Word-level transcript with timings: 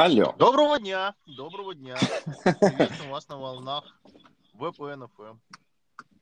Алло. 0.00 0.34
Доброго 0.38 0.78
дня, 0.78 1.14
доброго 1.26 1.74
дня. 1.74 1.94
Приветствую 2.42 3.10
вас 3.10 3.28
на 3.28 3.36
волнах 3.36 3.84
VPN 4.54 5.10
FM. 5.14 5.36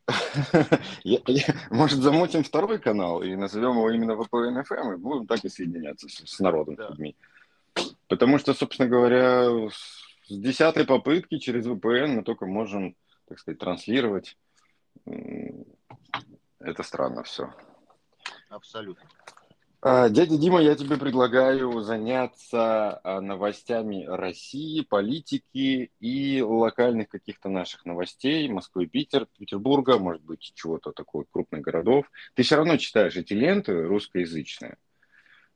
Я- 1.05 1.21
я- 1.27 1.55
Может, 1.71 2.01
замутим 2.01 2.43
второй 2.43 2.81
канал 2.81 3.23
и 3.23 3.37
назовем 3.37 3.77
его 3.77 3.89
именно 3.93 4.17
VPN 4.17 4.65
FM 4.69 4.95
и 4.95 4.97
будем 4.97 5.29
так 5.29 5.45
и 5.45 5.49
соединяться 5.49 6.09
с, 6.09 6.27
с 6.29 6.41
народом, 6.41 6.75
Да. 6.75 6.89
с 6.89 6.91
людьми. 6.91 7.15
Потому 8.09 8.39
что, 8.39 8.53
собственно 8.53 8.89
говоря, 8.89 9.45
с 9.71 10.03
десятой 10.29 10.85
попытки 10.85 11.39
через 11.39 11.65
VPN 11.65 12.09
мы 12.17 12.23
только 12.25 12.47
можем, 12.47 12.97
так 13.29 13.39
сказать, 13.39 13.61
транслировать. 13.61 14.37
Это 16.59 16.83
странно 16.83 17.23
все. 17.23 17.55
Абсолютно. 18.49 19.05
А, 19.81 20.09
Дядя 20.09 20.37
Дима, 20.37 20.61
я 20.61 20.75
тебе 20.75 20.97
предлагаю 20.97 21.81
заняться 21.83 23.01
а, 23.05 23.21
новостями 23.21 24.05
России, 24.09 24.81
политики 24.81 25.93
и 26.01 26.43
локальных 26.43 27.09
каких-то 27.09 27.49
наших 27.49 27.85
новостей 27.85 28.49
Москвы, 28.49 28.87
Питер, 28.87 29.29
Петербурга, 29.39 29.99
может 29.99 30.23
быть, 30.25 30.53
чего-то 30.57 30.91
такого 30.91 31.25
крупных 31.31 31.61
городов. 31.61 32.11
Ты 32.35 32.43
все 32.43 32.57
равно 32.57 32.77
читаешь 32.77 33.17
эти 33.17 33.35
ленты 33.35 33.85
русскоязычные. 33.85 34.79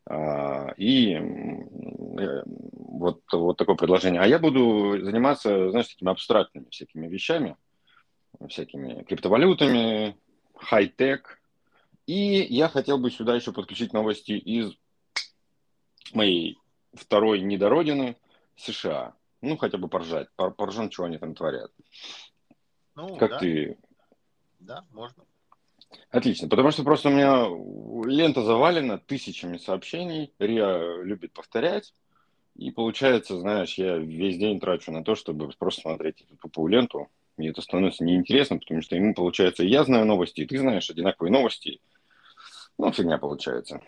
А, 0.06 0.72
И 0.76 1.14
э, 1.14 2.42
вот, 2.46 3.22
вот 3.32 3.56
такое 3.56 3.74
предложение. 3.74 4.20
А 4.20 4.26
я 4.28 4.38
буду 4.38 5.00
заниматься, 5.02 5.70
знаешь, 5.70 5.88
такими 5.88 6.10
абстрактными 6.10 6.66
всякими 6.70 7.08
вещами, 7.08 7.56
всякими 8.48 9.02
криптовалютами, 9.02 10.16
хай-тек, 10.54 11.41
и 12.06 12.42
я 12.42 12.68
хотел 12.68 12.98
бы 12.98 13.10
сюда 13.10 13.34
еще 13.34 13.52
подключить 13.52 13.92
новости 13.92 14.32
из 14.32 14.72
моей 16.12 16.58
второй 16.94 17.40
недородины 17.40 18.16
США. 18.56 19.14
Ну, 19.40 19.56
хотя 19.56 19.78
бы 19.78 19.88
поржать, 19.88 20.28
пор- 20.36 20.54
поржем, 20.54 20.90
что 20.90 21.04
они 21.04 21.18
там 21.18 21.34
творят. 21.34 21.72
Ну, 22.94 23.16
Как 23.16 23.30
да, 23.30 23.38
ты? 23.38 23.78
да, 24.60 24.84
можно. 24.90 25.24
Отлично, 26.10 26.48
потому 26.48 26.70
что 26.70 26.84
просто 26.84 27.08
у 27.08 27.12
меня 27.12 27.46
лента 28.10 28.42
завалена 28.42 28.98
тысячами 28.98 29.56
сообщений, 29.56 30.32
Риа 30.38 31.02
любит 31.02 31.32
повторять, 31.32 31.94
и 32.54 32.70
получается, 32.70 33.38
знаешь, 33.38 33.74
я 33.74 33.96
весь 33.96 34.38
день 34.38 34.60
трачу 34.60 34.92
на 34.92 35.02
то, 35.02 35.14
чтобы 35.14 35.48
просто 35.58 35.82
смотреть 35.82 36.20
эту 36.22 36.36
тупую 36.36 36.68
ленту, 36.68 37.08
и 37.38 37.46
это 37.46 37.62
становится 37.62 38.04
неинтересно, 38.04 38.58
потому 38.58 38.82
что 38.82 38.94
ему, 38.94 39.14
получается, 39.14 39.64
я 39.64 39.84
знаю 39.84 40.04
новости, 40.04 40.42
и 40.42 40.46
ты 40.46 40.58
знаешь 40.58 40.90
одинаковые 40.90 41.32
новости, 41.32 41.80
ну, 42.78 42.92
фигня 42.92 43.18
получается. 43.18 43.80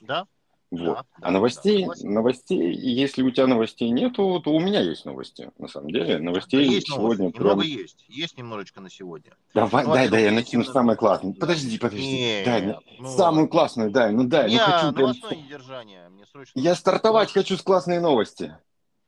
Да, 0.00 0.26
Вот. 0.70 0.80
Да, 0.80 0.94
да, 0.94 1.04
а 1.20 1.30
новостей, 1.30 1.84
да, 1.86 1.92
новостей, 2.08 2.72
если 2.74 3.22
у 3.22 3.30
тебя 3.30 3.46
новостей 3.46 3.90
нету, 3.90 4.40
то 4.40 4.50
у 4.52 4.58
меня 4.58 4.80
есть 4.80 5.04
новости, 5.04 5.50
на 5.58 5.68
самом 5.68 5.90
деле. 5.90 6.18
Новостей 6.18 6.66
есть 6.66 6.88
сегодня 6.88 7.24
новости. 7.26 7.36
прям- 7.38 7.48
Немного 7.58 7.62
есть. 7.82 8.04
Есть 8.08 8.38
немножечко 8.38 8.80
на 8.80 8.90
сегодня. 8.90 9.32
Давай, 9.54 9.84
Ну, 9.84 9.92
дай, 9.92 10.06
во-первых, 10.06 10.10
дай, 10.10 10.24
я 10.24 10.32
накину 10.32 10.64
самое 10.64 10.96
классное. 10.98 11.34
да. 11.34 11.40
Подожди, 11.40 11.78
подожди. 11.78 12.16
Нет, 12.16 12.44
дай, 12.46 12.76
ну, 12.98 13.16
самую 13.16 13.48
классную 13.48 13.90
дай, 13.90 14.12
ну 14.12 14.24
дай, 14.24 14.50
Не, 14.50 14.56
ну 14.56 14.64
хочу 14.64 14.92
прям... 14.92 15.42
недержание. 15.44 16.08
Мне 16.08 16.24
срочно... 16.26 16.58
Я 16.58 16.74
стартовать 16.74 17.32
хочу 17.32 17.56
с 17.56 17.62
классной 17.62 18.00
новости. 18.00 18.56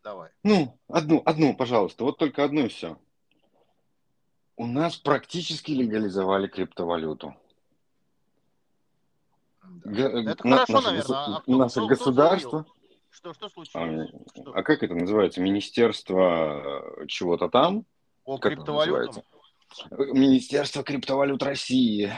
Давай. 0.04 0.28
Ну, 0.42 0.78
одну, 0.88 1.22
одну, 1.24 1.56
пожалуйста, 1.56 2.04
вот 2.04 2.18
только 2.18 2.44
одну 2.44 2.66
и 2.66 2.68
все. 2.68 2.98
У 4.56 4.66
нас 4.66 4.96
практически 4.96 5.72
легализовали 5.72 6.46
криптовалюту. 6.46 7.34
Г- 9.84 10.02
Это 10.30 10.46
на- 10.46 10.56
хорошо, 10.58 10.72
наше 10.74 10.86
наверное. 10.86 11.18
А 11.18 11.40
кто- 11.40 11.56
наше 11.56 11.72
кто- 11.72 11.80
кто 11.80 11.88
государство... 11.88 12.66
Что, 13.10 13.32
что 13.32 13.46
А, 13.46 13.48
случилось? 13.48 14.10
Что? 14.34 14.52
а 14.54 14.62
как 14.62 14.82
это 14.82 14.94
называется? 14.94 15.40
Министерство 15.40 17.04
чего-то 17.06 17.48
там? 17.48 17.84
По 18.24 18.38
как 18.38 18.52
криптовалютам? 18.54 19.22
Министерство 19.90 20.82
криптовалют 20.82 21.42
России. 21.42 22.12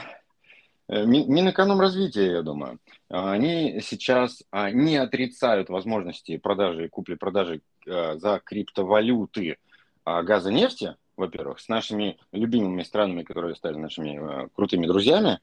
Э, 0.89 1.05
Ми- 1.05 1.25
Минэкономразвития, 1.27 2.31
я 2.37 2.41
думаю. 2.41 2.79
А, 3.09 3.31
Они 3.33 3.79
сейчас 3.81 4.43
а, 4.51 4.71
не 4.71 4.95
отрицают 4.97 5.69
возможности 5.69 6.37
продажи 6.37 6.85
и 6.85 6.89
купли-продажи 6.89 7.61
э, 7.85 8.17
за 8.17 8.39
криптовалюты 8.43 9.57
а, 10.05 10.23
газа 10.23 10.51
нефти, 10.51 10.95
во-первых, 11.17 11.59
с 11.59 11.67
нашими 11.67 12.17
любимыми 12.31 12.83
странами, 12.83 13.23
которые 13.23 13.55
стали 13.55 13.75
нашими 13.77 14.45
э, 14.45 14.47
крутыми 14.55 14.87
друзьями 14.87 15.39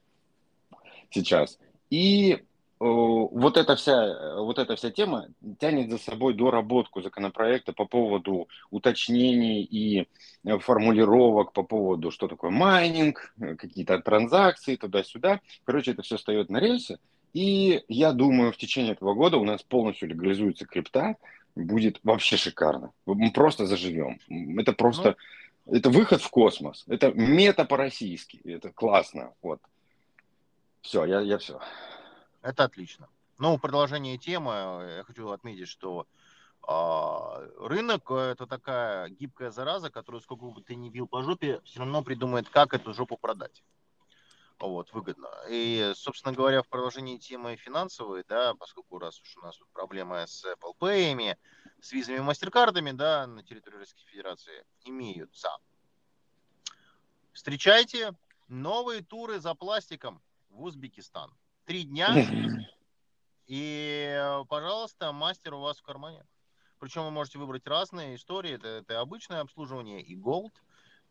сейчас. 1.10 1.58
И 1.94 2.32
э, 2.32 2.40
вот 2.80 3.56
эта 3.56 3.76
вся, 3.76 4.04
э, 4.04 4.40
вот 4.40 4.58
эта 4.58 4.74
вся 4.74 4.90
тема 4.90 5.28
тянет 5.60 5.92
за 5.92 5.98
собой 5.98 6.34
доработку 6.34 7.02
законопроекта 7.02 7.72
по 7.72 7.84
поводу 7.84 8.48
уточнений 8.72 9.62
и 9.62 10.08
э, 10.44 10.58
формулировок 10.58 11.52
по 11.52 11.62
поводу, 11.62 12.10
что 12.10 12.26
такое 12.26 12.50
майнинг, 12.50 13.32
какие-то 13.38 14.00
транзакции 14.00 14.74
туда-сюда. 14.74 15.40
Короче, 15.62 15.92
это 15.92 16.02
все 16.02 16.16
встает 16.16 16.50
на 16.50 16.58
рельсы. 16.58 16.98
И 17.32 17.84
я 17.86 18.12
думаю, 18.12 18.50
в 18.50 18.56
течение 18.56 18.94
этого 18.94 19.14
года 19.14 19.36
у 19.36 19.44
нас 19.44 19.62
полностью 19.62 20.08
легализуется 20.08 20.66
крипта, 20.66 21.14
будет 21.54 22.00
вообще 22.02 22.36
шикарно. 22.36 22.90
Мы 23.06 23.30
просто 23.30 23.66
заживем. 23.66 24.18
Это 24.58 24.72
просто, 24.72 25.14
это 25.66 25.90
выход 25.90 26.22
в 26.22 26.30
космос. 26.30 26.82
Это 26.88 27.12
мета 27.12 27.64
по-российски. 27.64 28.40
Это 28.44 28.72
классно. 28.72 29.32
Вот. 29.42 29.60
Все, 30.84 31.06
я, 31.06 31.20
я 31.20 31.38
все. 31.38 31.58
Это 32.42 32.64
отлично. 32.64 33.08
Ну, 33.38 33.56
продолжение 33.58 34.18
темы 34.18 34.52
я 34.98 35.04
хочу 35.04 35.30
отметить, 35.30 35.66
что 35.66 36.06
а, 36.60 37.40
рынок 37.58 38.10
э, 38.10 38.32
это 38.32 38.46
такая 38.46 39.08
гибкая 39.08 39.50
зараза, 39.50 39.88
которую 39.88 40.20
сколько 40.20 40.44
бы 40.44 40.60
ты 40.62 40.74
ни 40.74 40.90
бил 40.90 41.06
по 41.08 41.22
жопе, 41.22 41.62
все 41.64 41.80
равно 41.80 42.02
придумает, 42.02 42.50
как 42.50 42.74
эту 42.74 42.92
жопу 42.92 43.16
продать. 43.16 43.64
Вот, 44.58 44.92
выгодно. 44.92 45.30
И, 45.48 45.92
собственно 45.96 46.34
говоря, 46.34 46.62
в 46.62 46.68
продолжении 46.68 47.16
темы 47.16 47.56
финансовой, 47.56 48.22
да, 48.28 48.52
поскольку 48.52 48.98
раз 48.98 49.18
уж 49.22 49.38
у 49.38 49.40
нас 49.40 49.56
тут 49.56 49.68
проблемы 49.70 50.26
с 50.26 50.44
Apple 50.44 50.76
Pay, 50.78 51.36
с 51.80 51.92
визами 51.92 52.18
и 52.18 52.20
мастеркардами, 52.20 52.90
да, 52.90 53.26
на 53.26 53.42
территории 53.42 53.78
Российской 53.78 54.10
Федерации 54.10 54.66
имеются. 54.84 55.48
Встречайте 57.32 58.12
новые 58.48 59.02
туры 59.02 59.40
за 59.40 59.54
пластиком 59.54 60.20
в 60.54 60.62
Узбекистан. 60.62 61.30
Три 61.64 61.84
дня, 61.84 62.14
и, 63.46 64.42
пожалуйста, 64.48 65.12
мастер 65.12 65.54
у 65.54 65.60
вас 65.60 65.78
в 65.78 65.82
кармане. 65.82 66.24
Причем 66.78 67.04
вы 67.04 67.10
можете 67.10 67.38
выбрать 67.38 67.66
разные 67.66 68.14
истории. 68.16 68.52
Это, 68.52 68.68
это 68.68 69.00
обычное 69.00 69.40
обслуживание 69.40 70.00
и 70.02 70.16
Gold. 70.16 70.52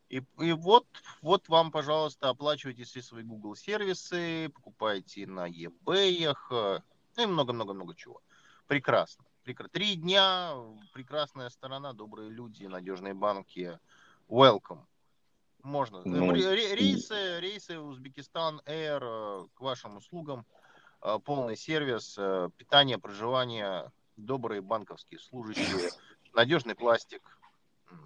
И, 0.10 0.22
и 0.40 0.52
вот, 0.52 0.86
вот 1.22 1.50
вам, 1.50 1.72
пожалуйста, 1.72 2.30
оплачивайте 2.30 2.84
все 2.84 3.02
свои 3.02 3.24
Google 3.24 3.56
сервисы, 3.56 4.50
покупайте 4.50 5.26
на 5.26 5.50
eBay, 5.50 6.36
э, 6.52 6.80
ну 7.18 7.24
и 7.24 7.26
много-много-много 7.26 7.96
чего. 7.96 8.22
Прекрасно. 8.68 9.26
Прекра- 9.44 9.70
Три 9.70 9.96
дня, 9.96 10.54
прекрасная 10.94 11.50
сторона, 11.50 11.94
добрые 11.94 12.30
люди, 12.30 12.66
надежные 12.66 13.14
банки. 13.14 13.80
Welcome. 14.28 14.86
Можно. 15.64 16.02
Ну, 16.04 16.32
Ре- 16.32 16.54
ре- 16.54 16.76
рейсы, 16.76 17.40
рейсы 17.40 17.80
Узбекистан 17.80 18.62
Air 18.66 19.00
э, 19.02 19.48
к 19.54 19.62
вашим 19.62 19.96
услугам. 19.96 20.46
Э, 21.02 21.20
Полный 21.24 21.56
сервис, 21.56 22.16
э, 22.20 22.50
питание, 22.58 22.98
проживание, 22.98 23.90
добрые 24.18 24.62
банковские 24.62 25.20
служащие, 25.20 25.90
надежный 26.34 26.76
пластик. 26.76 27.22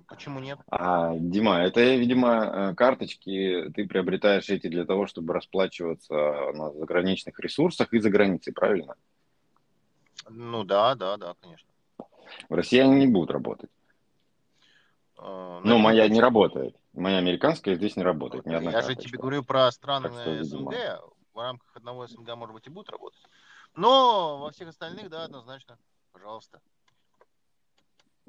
Почему 0.08 0.40
нет? 0.40 0.60
А, 0.70 1.16
Дима, 1.16 1.62
это, 1.64 1.82
видимо, 1.96 2.44
э, 2.46 2.76
карточки 2.76 3.72
ты 3.74 3.88
приобретаешь 3.88 4.50
эти 4.50 4.68
для 4.68 4.86
того, 4.86 5.08
чтобы 5.08 5.34
расплачиваться 5.34 6.14
на 6.54 6.72
заграничных 6.74 7.40
ресурсах 7.40 7.92
и 7.92 8.00
за 8.00 8.12
границей, 8.12 8.54
правильно? 8.54 8.96
Ну 10.30 10.64
да, 10.64 10.94
да, 10.94 11.18
да, 11.18 11.34
конечно. 11.42 11.68
В 12.50 12.54
России 12.54 12.80
они 12.80 12.96
не 12.98 13.08
будут 13.08 13.32
работать. 13.32 13.72
Э, 15.18 15.60
Но 15.64 15.72
это 15.72 15.78
моя 15.80 16.08
не 16.08 16.22
работает. 16.22 16.76
Моя 16.98 17.20
американская 17.20 17.76
здесь 17.76 17.96
не 17.96 18.02
работает. 18.02 18.48
Ни 18.48 18.56
одна 18.56 18.72
Я 18.72 18.82
же 18.82 18.88
карточка. 18.88 19.10
тебе 19.10 19.20
говорю 19.20 19.44
про 19.44 19.72
страны 19.72 20.10
что. 20.10 20.44
СНГ. 20.44 20.74
В 21.34 21.40
рамках 21.40 21.78
одного 21.78 22.08
СНГ, 22.08 22.36
может 22.36 22.56
быть, 22.56 22.66
и 22.66 22.72
будут 22.72 22.90
работать. 22.90 23.22
Но 23.76 24.40
во 24.40 24.50
всех 24.50 24.70
остальных, 24.70 25.10
да, 25.12 25.26
однозначно. 25.26 25.78
Пожалуйста. 26.12 26.60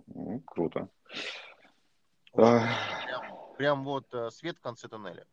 Ну, 0.07 0.41
Круто. 0.41 0.89
Вот. 2.35 2.63
Прям, 3.07 3.23
прям 3.57 3.85
вот 3.85 4.05
э, 4.13 4.31
свет 4.31 4.59
в 4.59 4.61
конце 4.61 4.87
тоннеля. 4.87 5.25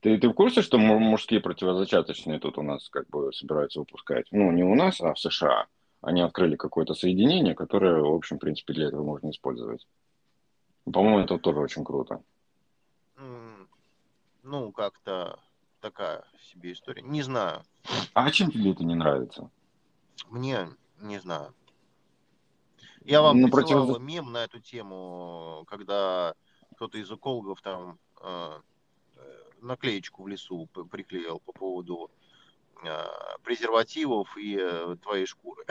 Ты, 0.00 0.18
ты 0.18 0.28
в 0.28 0.34
курсе, 0.34 0.60
что 0.60 0.76
му- 0.76 0.98
мужские 0.98 1.40
противозачаточные 1.40 2.38
тут 2.38 2.58
у 2.58 2.62
нас 2.62 2.90
как 2.90 3.08
бы 3.08 3.32
собираются 3.32 3.80
выпускать? 3.80 4.26
Ну, 4.30 4.52
не 4.52 4.62
у 4.62 4.74
нас, 4.74 5.00
а 5.00 5.14
в 5.14 5.18
США. 5.18 5.66
Они 6.02 6.20
открыли 6.20 6.56
какое-то 6.56 6.92
соединение, 6.92 7.54
которое, 7.54 8.02
в 8.02 8.14
общем, 8.14 8.36
в 8.36 8.40
принципе, 8.40 8.74
для 8.74 8.88
этого 8.88 9.02
можно 9.02 9.30
использовать. 9.30 9.86
По-моему, 10.84 11.20
это 11.20 11.38
тоже 11.38 11.60
очень 11.60 11.84
круто. 11.84 12.22
Ну, 14.42 14.72
как-то 14.72 15.40
такая 15.80 16.24
себе 16.52 16.72
история. 16.72 17.02
Не 17.02 17.22
знаю. 17.22 17.62
А 18.12 18.30
чем 18.30 18.50
тебе 18.50 18.72
это 18.72 18.84
не 18.84 18.94
нравится? 18.94 19.50
Мне, 20.28 20.68
Не 21.00 21.18
знаю. 21.18 21.54
Я 23.04 23.20
вам 23.20 23.40
Ну, 23.40 23.50
присылал 23.50 23.86
против... 23.86 24.02
мем 24.02 24.32
на 24.32 24.44
эту 24.44 24.60
тему, 24.60 25.64
когда 25.66 26.34
кто-то 26.74 26.96
из 26.98 27.10
экологов 27.10 27.60
там 27.60 27.98
э, 28.22 28.60
наклеечку 29.60 30.22
в 30.22 30.28
лесу 30.28 30.66
приклеил 30.90 31.40
по 31.40 31.52
поводу 31.52 32.10
э, 32.10 32.23
презервативов 33.42 34.36
и 34.36 34.58
э, 34.60 34.96
твоей 35.02 35.26
шкуры. 35.26 35.64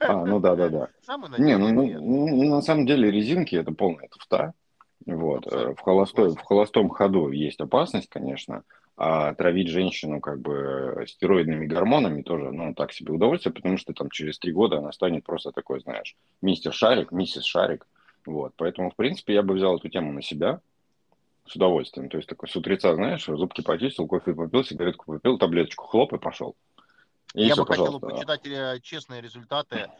А, 0.00 0.24
ну 0.24 0.40
да, 0.40 0.56
да, 0.56 0.68
да. 0.68 0.88
Не, 1.38 1.56
ну, 1.56 1.72
ну, 1.72 1.84
ответ. 1.84 2.00
ну, 2.00 2.54
на 2.54 2.62
самом 2.62 2.86
деле 2.86 3.10
резинки 3.10 3.56
это 3.56 3.72
полная 3.72 4.08
туфта. 4.08 4.54
Вот. 5.06 5.46
э, 5.46 5.48
Абсолютно 5.48 5.74
В 5.74 5.80
холостой, 5.80 6.30
в 6.30 6.40
холостом 6.40 6.88
ходу 6.88 7.30
есть 7.30 7.60
опасность, 7.60 8.08
конечно, 8.08 8.62
а 8.96 9.34
травить 9.34 9.68
женщину 9.68 10.20
как 10.20 10.40
бы 10.40 11.04
стероидными 11.08 11.66
гормонами 11.66 12.22
тоже, 12.22 12.52
ну, 12.52 12.74
так 12.74 12.92
себе 12.92 13.12
удовольствие, 13.12 13.52
потому 13.52 13.78
что 13.78 13.92
там 13.92 14.10
через 14.10 14.38
три 14.38 14.52
года 14.52 14.78
она 14.78 14.92
станет 14.92 15.24
просто 15.24 15.50
такой, 15.50 15.80
знаешь, 15.80 16.14
мистер 16.40 16.72
Шарик, 16.72 17.10
миссис 17.10 17.44
Шарик. 17.44 17.86
Вот. 18.26 18.52
Поэтому, 18.56 18.90
в 18.90 18.96
принципе, 18.96 19.34
я 19.34 19.42
бы 19.42 19.54
взял 19.54 19.76
эту 19.76 19.88
тему 19.88 20.12
на 20.12 20.22
себя 20.22 20.60
с 21.46 21.56
удовольствием. 21.56 22.08
То 22.08 22.16
есть 22.18 22.28
такой 22.28 22.48
с 22.48 22.56
утреца, 22.56 22.94
знаешь, 22.94 23.24
зубки 23.26 23.62
почистил, 23.62 24.06
кофе 24.06 24.34
попил, 24.34 24.64
сигаретку 24.64 25.12
попил, 25.12 25.38
таблеточку 25.38 25.86
хлоп 25.86 26.12
и 26.12 26.18
пошел. 26.18 26.56
И 27.34 27.44
Я 27.46 27.54
все, 27.54 27.62
бы 27.62 27.68
хотел 27.68 27.84
пожалуйста. 28.00 28.06
почитать 28.08 28.46
э, 28.46 28.80
честные 28.82 29.20
результаты 29.22 29.90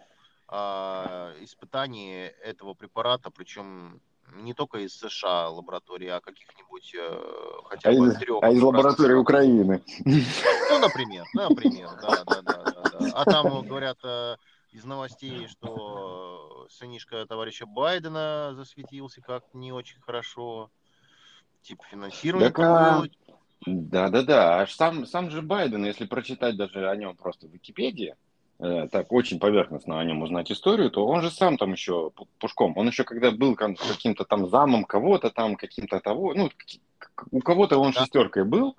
а, 0.48 1.32
испытаний 1.40 2.30
этого 2.42 2.74
препарата, 2.74 3.30
причем 3.30 4.00
не 4.36 4.54
только 4.54 4.78
из 4.78 4.94
США 4.98 5.48
лаборатории, 5.48 6.08
а 6.08 6.20
каких-нибудь 6.20 6.94
э, 6.94 7.20
хотя 7.64 7.90
А 7.90 7.92
бы 7.92 8.06
из, 8.08 8.16
трех 8.18 8.42
а 8.42 8.50
из 8.50 8.62
лаборатории. 8.62 9.14
Украины. 9.14 9.82
Ну, 10.04 10.78
например, 10.78 11.24
например, 11.34 11.88
да, 12.00 12.24
да, 12.24 12.42
да, 12.42 12.64
да, 12.64 12.82
да. 12.98 13.10
А 13.14 13.24
там 13.24 13.46
э, 13.46 13.62
говорят 13.62 13.98
э, 14.04 14.36
из 14.72 14.84
новостей, 14.84 15.48
что 15.48 16.66
э, 16.66 16.72
сынишка 16.72 17.26
товарища 17.26 17.66
Байдена 17.66 18.52
засветился 18.54 19.20
как 19.20 19.44
не 19.54 19.72
очень 19.72 20.00
хорошо, 20.00 20.70
типа 21.62 21.84
финансирование 21.90 22.50
Так, 22.50 22.58
а, 22.58 22.90
подводит. 22.90 23.18
Да-да-да, 23.64 24.60
аж 24.60 24.72
сам, 24.74 25.06
сам 25.06 25.30
же 25.30 25.40
Байден, 25.42 25.84
если 25.84 26.04
прочитать 26.06 26.56
даже 26.56 26.88
о 26.88 26.96
нем 26.96 27.16
просто 27.16 27.46
в 27.46 27.50
Википедии, 27.50 28.16
э, 28.58 28.88
так 28.90 29.12
очень 29.12 29.38
поверхностно 29.38 30.00
о 30.00 30.04
нем 30.04 30.22
узнать 30.22 30.50
историю, 30.50 30.90
то 30.90 31.06
он 31.06 31.22
же 31.22 31.30
сам 31.30 31.56
там 31.56 31.72
еще 31.72 32.10
пу- 32.16 32.26
пушком, 32.38 32.76
он 32.76 32.88
еще 32.88 33.04
когда 33.04 33.30
был 33.30 33.54
каким-то 33.54 34.24
там 34.24 34.48
замом 34.48 34.84
кого-то 34.84 35.30
там, 35.30 35.54
каким-то 35.56 36.00
того, 36.00 36.34
ну, 36.34 36.50
у 37.30 37.40
кого-то 37.40 37.78
он 37.78 37.92
Да. 37.92 38.00
шестеркой 38.00 38.44
был, 38.44 38.76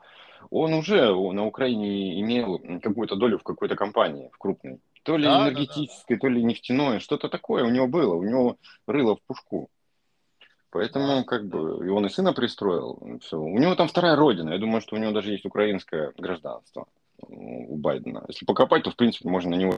он 0.50 0.74
уже 0.74 1.13
на 1.13 1.45
Украине 1.45 2.19
имел 2.19 2.59
какую-то 2.81 3.15
долю 3.15 3.39
в 3.39 3.44
какой-то 3.44 3.75
компании, 3.75 4.29
в 4.33 4.38
крупной. 4.38 4.79
То 5.03 5.18
ли 5.18 5.24
Да, 5.25 5.31
да, 5.31 5.38
да, 5.38 5.44
да. 5.45 5.51
энергетической, 5.51 6.18
то 6.18 6.27
ли 6.27 6.44
нефтяной, 6.44 7.00
что-то 7.00 7.29
такое 7.29 7.63
у 7.63 7.69
него 7.69 7.88
было, 7.88 8.15
у 8.15 8.24
него 8.24 8.57
рыло 8.86 9.15
в 9.15 9.21
пушку. 9.24 9.69
Поэтому, 10.73 11.23
как 11.23 11.45
бы, 11.45 11.85
и 11.85 11.89
он 11.89 12.07
и 12.07 12.09
сына 12.09 12.33
пристроил. 12.33 13.19
Все. 13.21 13.37
У 13.37 13.59
него 13.59 13.75
там 13.75 13.87
вторая 13.87 14.15
родина. 14.15 14.49
Я 14.49 14.57
думаю, 14.57 14.81
что 14.81 14.95
у 14.95 14.99
него 14.99 15.11
даже 15.11 15.31
есть 15.31 15.45
украинское 15.45 16.11
гражданство 16.17 16.87
у 17.19 17.77
Байдена. 17.77 18.25
Если 18.27 18.43
покопать, 18.43 18.81
то, 18.81 18.89
в 18.89 18.95
принципе, 18.95 19.29
можно 19.29 19.51
на 19.51 19.59
него 19.59 19.77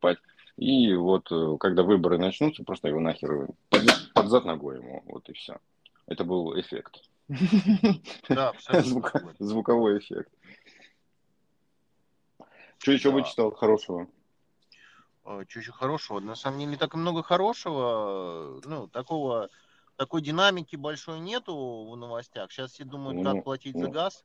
покопать. 0.00 0.24
И 0.56 0.94
вот, 0.94 1.30
э, 1.30 1.58
когда 1.60 1.82
выборы 1.82 2.16
начнутся, 2.16 2.64
просто 2.64 2.88
его 2.88 2.98
нахер 2.98 3.48
под, 3.68 3.82
под 4.14 4.28
зад 4.28 4.46
ногой 4.46 4.78
ему. 4.78 5.02
Вот 5.04 5.28
и 5.28 5.34
все. 5.34 5.58
Это 6.06 6.24
был 6.24 6.58
эффект. 6.58 7.02
Да. 8.30 8.54
Звуковой 9.38 9.98
эффект. 9.98 10.32
Что 12.78 12.92
еще 12.92 13.10
вычитал 13.10 13.50
хорошего? 13.50 14.08
Что 15.24 15.58
еще 15.58 15.72
хорошего? 15.72 16.20
На 16.20 16.36
самом 16.36 16.60
деле 16.60 16.70
не 16.70 16.76
так 16.78 16.94
много 16.94 17.22
хорошего. 17.22 18.62
Ну, 18.64 18.86
такого, 18.88 19.50
такой 19.96 20.22
динамики 20.22 20.76
большой 20.76 21.20
нету 21.20 21.88
в 21.90 21.96
новостях. 21.96 22.50
Сейчас 22.52 22.72
все 22.72 22.84
думают, 22.84 23.18
Ну, 23.22 23.24
как 23.34 23.44
платить 23.44 23.74
за 23.76 23.86
ну. 23.86 23.90
газ 23.90 24.24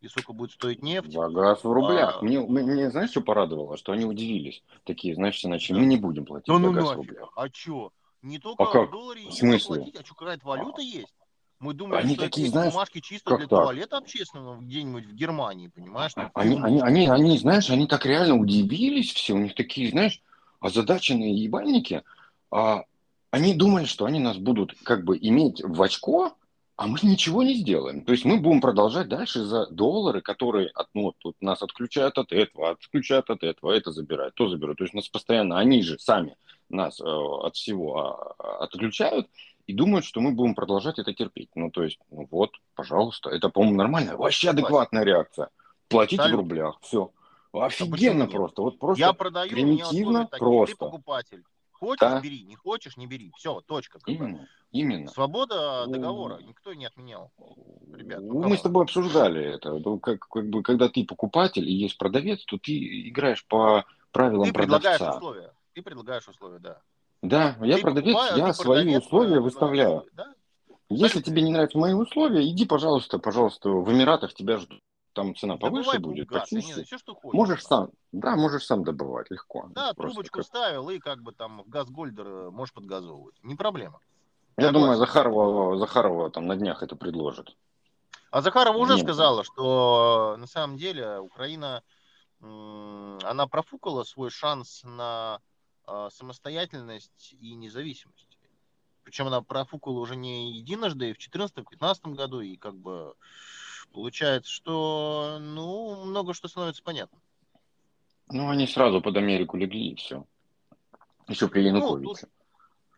и 0.00 0.08
сколько 0.08 0.32
будет 0.32 0.52
стоить 0.52 0.82
нефть. 0.82 1.12
За 1.12 1.28
газ 1.28 1.64
в 1.64 1.70
рублях. 1.72 2.18
А. 2.20 2.24
Мне, 2.24 2.40
мне, 2.40 2.90
знаешь, 2.90 3.10
что 3.10 3.20
порадовало? 3.20 3.76
Что 3.76 3.92
они 3.92 4.04
удивились. 4.04 4.62
Такие, 4.84 5.14
знаешь, 5.14 5.40
Да. 5.42 5.48
мы 5.70 5.86
не 5.86 5.96
будем 5.96 6.24
платить 6.24 6.48
Да 6.48 6.54
за 6.54 6.60
ну 6.60 6.72
газ 6.72 6.84
в 6.84 6.86
нафиг. 6.88 6.96
рублях. 7.10 7.32
А 7.36 7.48
чё? 7.48 7.92
Не 8.22 8.38
только 8.38 8.62
А 8.64 8.66
как? 8.66 8.88
в 8.88 8.92
долларе 8.92 9.28
В 9.28 9.32
смысле? 9.32 9.76
платить, 9.76 9.96
а 9.96 10.04
что, 10.04 10.14
какая-то 10.14 10.46
валюта 10.46 10.82
есть? 10.82 11.14
Мы 11.60 11.74
думали, 11.74 12.00
Они 12.02 12.14
что 12.14 12.24
такие, 12.24 12.46
это 12.46 12.52
знаешь, 12.52 12.72
бумажки 12.72 13.00
чисто 13.00 13.36
для 13.36 13.48
так? 13.48 13.64
туалета 13.64 13.96
общественного 13.98 14.60
где-нибудь 14.60 15.06
в 15.06 15.14
Германии, 15.14 15.66
понимаешь? 15.66 16.14
Там 16.14 16.30
Они, 16.34 16.56
они, 16.60 16.80
они, 16.80 17.08
они, 17.08 17.36
знаешь, 17.38 17.68
они 17.70 17.88
так 17.88 18.06
реально 18.06 18.36
удивились 18.36 19.12
все. 19.12 19.34
У 19.34 19.38
них 19.38 19.56
такие, 19.56 19.90
знаешь, 19.90 20.22
озадаченные 20.60 21.34
ебальники. 21.34 22.04
А, 22.52 22.84
они 23.30 23.54
думали, 23.54 23.84
что 23.84 24.04
они 24.04 24.20
нас 24.20 24.36
будут 24.36 24.74
как 24.82 25.04
бы 25.04 25.18
иметь 25.20 25.62
в 25.62 25.80
очко, 25.82 26.32
а 26.76 26.86
мы 26.86 26.98
ничего 27.02 27.42
не 27.42 27.54
сделаем. 27.54 28.04
То 28.04 28.12
есть 28.12 28.24
мы 28.24 28.38
будем 28.38 28.60
продолжать 28.60 29.08
дальше 29.08 29.44
за 29.44 29.66
доллары, 29.66 30.20
которые 30.20 30.68
от, 30.68 30.86
ну, 30.94 31.12
тут 31.18 31.34
нас 31.40 31.60
отключают 31.60 32.18
от 32.18 32.32
этого, 32.32 32.70
отключают 32.70 33.30
от 33.30 33.42
этого, 33.42 33.72
это 33.72 33.90
забирают, 33.90 34.36
то 34.36 34.48
забирают. 34.48 34.78
То 34.78 34.84
есть 34.84 34.94
нас 34.94 35.08
постоянно, 35.08 35.58
они 35.58 35.82
же 35.82 35.98
сами 35.98 36.36
нас 36.68 37.00
э, 37.00 37.04
от 37.04 37.56
всего 37.56 37.98
а, 37.98 38.62
отключают 38.62 39.26
и 39.66 39.72
думают, 39.72 40.04
что 40.04 40.20
мы 40.20 40.30
будем 40.30 40.54
продолжать 40.54 41.00
это 41.00 41.12
терпеть. 41.12 41.50
Ну, 41.56 41.70
то 41.70 41.82
есть, 41.82 41.98
ну 42.10 42.28
вот, 42.30 42.52
пожалуйста, 42.76 43.30
это, 43.30 43.48
по-моему, 43.48 43.76
нормально. 43.76 44.16
Вообще 44.16 44.50
адекватная 44.50 45.02
реакция. 45.02 45.48
Платите 45.88 46.22
Абсолютно. 46.22 46.36
в 46.36 46.48
рублях, 46.48 46.78
все. 46.82 47.10
Офигенно 47.52 48.22
нет? 48.22 48.30
просто. 48.30 48.62
Вот 48.62 48.78
просто 48.78 49.00
Я 49.04 49.12
продаю, 49.14 49.50
у 49.50 49.56
меня 49.56 49.64
условия 49.64 49.88
примитивно 49.88 50.26
такие. 50.26 50.38
просто. 50.38 50.74
Ты 50.74 50.78
покупатель. 50.78 51.44
Хочешь, 51.78 52.00
Да. 52.00 52.20
бери. 52.20 52.42
Не 52.44 52.56
хочешь, 52.56 52.96
не 52.96 53.06
бери. 53.06 53.32
Все, 53.36 53.60
точка. 53.60 53.98
как 54.00 54.06
бы. 54.06 54.12
Именно, 54.12 54.48
именно. 54.72 55.10
Свобода 55.10 55.84
Ну, 55.86 55.92
договора. 55.92 56.38
Никто 56.42 56.74
не 56.74 56.86
отменял. 56.86 57.30
Ребят, 57.94 58.20
ну, 58.20 58.40
Ну, 58.42 58.48
мы 58.48 58.56
с 58.56 58.62
тобой 58.62 58.84
обсуждали 58.84 59.42
это. 59.54 59.72
Ну, 59.78 59.98
как, 59.98 60.26
как 60.28 60.48
бы, 60.48 60.62
когда 60.62 60.88
ты 60.88 61.04
покупатель 61.04 61.68
и 61.68 61.72
есть 61.72 61.96
продавец, 61.98 62.44
то 62.44 62.58
ты 62.58 63.08
играешь 63.08 63.46
по 63.46 63.84
правилам 64.12 64.46
Ты 64.48 64.52
предлагаешь 64.52 64.98
продавца. 64.98 65.18
условия. 65.18 65.52
Ты 65.74 65.82
предлагаешь 65.82 66.28
условия, 66.28 66.58
да. 66.58 66.80
Да, 67.22 67.56
я 67.62 67.76
Ты 67.76 67.82
продавец, 67.82 68.14
покупаешь, 68.14 68.36
я 68.38 68.52
свои 68.52 68.66
продавец, 68.78 69.04
условия 69.04 69.26
предлагаешь 69.40 69.44
выставляю. 69.44 70.04
Да? 70.14 70.34
Если 70.90 71.20
тебе 71.20 71.42
не 71.42 71.52
нравятся 71.52 71.78
мои 71.78 71.92
условия, 71.92 72.48
иди, 72.48 72.64
пожалуйста, 72.64 73.18
пожалуйста, 73.18 73.68
в 73.70 73.92
Эмиратах 73.92 74.34
тебя 74.34 74.56
ждут. 74.56 74.80
Там 75.14 75.34
цена 75.34 75.56
повыше 75.56 75.92
Добывай 75.92 75.98
будет, 75.98 76.28
газ, 76.28 76.52
не 76.52 76.60
все, 76.60 76.98
что 76.98 77.14
хочешь. 77.14 77.34
Можешь 77.36 77.64
сам, 77.64 77.90
да, 78.12 78.36
можешь 78.36 78.64
сам 78.66 78.84
добывать 78.84 79.30
легко. 79.30 79.66
Да, 79.70 79.92
Просто 79.94 80.14
трубочку 80.14 80.38
как- 80.38 80.44
вставил 80.44 80.88
и 80.90 80.98
как 80.98 81.22
бы 81.22 81.32
там 81.32 81.62
в 81.62 81.68
газгольдер 81.68 82.26
э, 82.26 82.50
можешь 82.50 82.72
подгазовывать. 82.72 83.34
Не 83.42 83.56
проблема. 83.56 84.00
Я 84.56 84.66
Согласен. 84.66 84.72
думаю, 84.74 84.98
Захарова, 84.98 85.78
Захарова 85.78 86.30
там 86.30 86.46
на 86.46 86.56
днях 86.56 86.82
это 86.82 86.94
предложит. 86.96 87.56
А 88.30 88.42
Захарова 88.42 88.76
уже 88.76 88.94
Нет. 88.94 89.02
сказала, 89.04 89.42
что 89.44 90.34
э, 90.36 90.40
на 90.40 90.46
самом 90.46 90.76
деле 90.76 91.18
Украина, 91.18 91.82
она 92.40 93.46
профукала 93.50 94.04
свой 94.04 94.30
шанс 94.30 94.82
на 94.84 95.40
э, 95.86 96.08
самостоятельность 96.12 97.34
и 97.40 97.54
независимость. 97.54 98.38
Причем 99.02 99.26
она 99.26 99.40
профукала 99.40 99.98
уже 99.98 100.14
не 100.16 100.52
единожды, 100.52 101.10
и 101.10 101.12
в 101.14 101.18
2014-2015 101.18 102.14
году, 102.14 102.40
и 102.40 102.56
как 102.56 102.76
бы 102.76 103.14
получается, 103.92 104.50
что 104.50 105.38
ну, 105.40 106.04
много 106.04 106.34
что 106.34 106.48
становится 106.48 106.82
понятно. 106.82 107.18
Ну, 108.30 108.48
они 108.50 108.66
сразу 108.66 109.00
под 109.00 109.16
Америку 109.16 109.56
легли 109.56 109.90
и 109.90 109.94
все. 109.94 110.24
Еще 111.28 111.48
при 111.48 111.60
Ну, 111.70 111.78
Януковиче. 111.78 112.28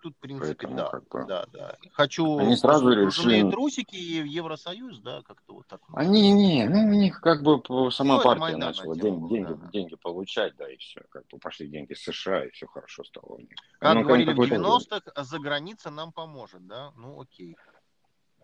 Тут, 0.02 0.14
в 0.16 0.18
принципе, 0.18 0.46
Поэтому 0.66 0.76
да, 0.76 0.88
как 0.88 1.08
бы- 1.08 1.24
да, 1.26 1.44
да. 1.52 1.76
Хочу 1.92 2.38
Они 2.38 2.56
сразу 2.56 2.88
решили- 2.90 3.50
трусики 3.50 3.96
и 3.96 4.22
в 4.22 4.24
Евросоюз, 4.24 4.98
да, 5.00 5.20
как-то 5.22 5.52
вот 5.52 5.66
так. 5.66 5.82
Они 5.92 6.32
не, 6.32 6.66
ну 6.70 6.88
у 6.88 6.94
них 6.94 7.20
как 7.20 7.42
бы 7.42 7.60
сама 7.92 8.16
Ну, 8.16 8.22
партия 8.22 8.56
начала 8.56 8.94
тема 8.96 9.02
деньги, 9.28 9.28
деньги, 9.34 9.52
да. 9.60 9.68
деньги 9.70 9.96
получать, 9.96 10.56
да, 10.56 10.70
и 10.72 10.78
все. 10.78 11.02
Как 11.10 11.26
бы 11.28 11.38
пошли 11.38 11.68
деньги 11.68 11.92
с 11.92 12.02
США, 12.02 12.46
и 12.46 12.50
все 12.50 12.66
хорошо 12.66 13.04
стало 13.04 13.26
у 13.34 13.38
них. 13.40 13.50
Как 13.78 13.94
Ну, 13.94 14.02
говорили 14.04 14.28
в 14.28 14.36
какой-то- 14.36 14.54
90-х, 14.54 15.22
за 15.22 15.38
граница 15.38 15.90
нам 15.90 16.12
поможет, 16.12 16.66
да? 16.66 16.92
Ну, 16.96 17.20
окей. 17.20 17.56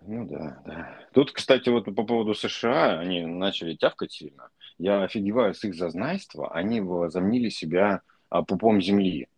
Ну 0.02 0.26
да, 0.26 0.62
да. 0.64 0.98
Тут, 1.12 1.32
кстати, 1.32 1.68
вот 1.68 1.84
по 1.84 2.04
поводу 2.04 2.34
США, 2.34 2.98
они 2.98 3.24
начали 3.24 3.74
тявкать 3.74 4.12
сильно. 4.12 4.50
Я 4.78 5.02
офигеваю 5.02 5.54
с 5.54 5.64
их 5.64 5.74
зазнайства. 5.74 6.52
Они 6.52 6.80
возомнили 6.80 7.48
себя 7.48 8.02
а, 8.28 8.42
пупом 8.42 8.80
земли. 8.80 9.28